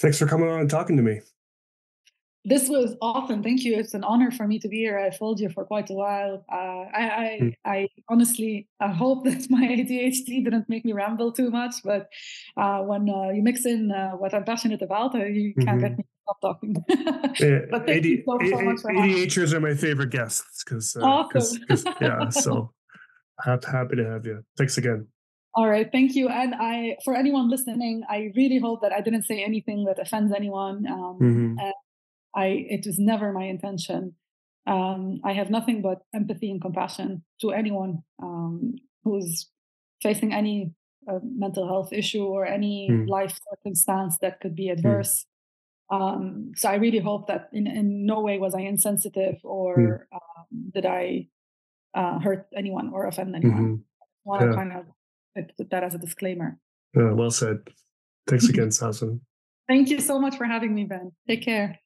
[0.00, 1.20] thanks for coming on and talking to me
[2.46, 3.42] this was awesome.
[3.42, 3.76] Thank you.
[3.76, 4.96] It's an honor for me to be here.
[4.98, 6.44] I followed you for quite a while.
[6.50, 7.54] Uh, I, I, mm.
[7.64, 11.74] I, honestly I hope that my ADHD didn't make me ramble too much.
[11.84, 12.08] But
[12.56, 15.80] uh, when uh, you mix in uh, what I'm passionate about, uh, you can't mm-hmm.
[15.80, 16.74] get me stop talking.
[17.70, 21.00] but thank AD, you so, so much for ADHDers are my favorite guests because uh,
[21.04, 21.64] awesome.
[22.00, 22.28] yeah.
[22.30, 22.70] So
[23.44, 24.44] happy to have you.
[24.56, 25.08] Thanks again.
[25.54, 26.28] All right, thank you.
[26.28, 30.32] And I, for anyone listening, I really hope that I didn't say anything that offends
[30.32, 30.86] anyone.
[30.86, 31.58] Um, mm-hmm.
[32.36, 34.14] I it was never my intention.
[34.66, 39.48] Um, I have nothing but empathy and compassion to anyone um, who's
[40.02, 40.72] facing any
[41.08, 43.08] uh, mental health issue or any mm.
[43.08, 44.72] life circumstance that could be hmm.
[44.72, 45.24] adverse.
[45.90, 45.96] Mm.
[45.96, 50.72] Um, so I really hope that in, in no way was I insensitive or mm.
[50.74, 51.28] did I
[51.94, 53.62] uh, hurt anyone or offend anyone.
[53.62, 53.74] Mm-hmm.
[53.74, 54.84] I want to kind of
[55.56, 56.58] put that as a disclaimer.
[56.94, 57.58] well said.
[58.26, 59.20] Thanks again, Sawsan.
[59.68, 61.12] Thank you so much for having me, Ben.
[61.28, 61.78] Take care.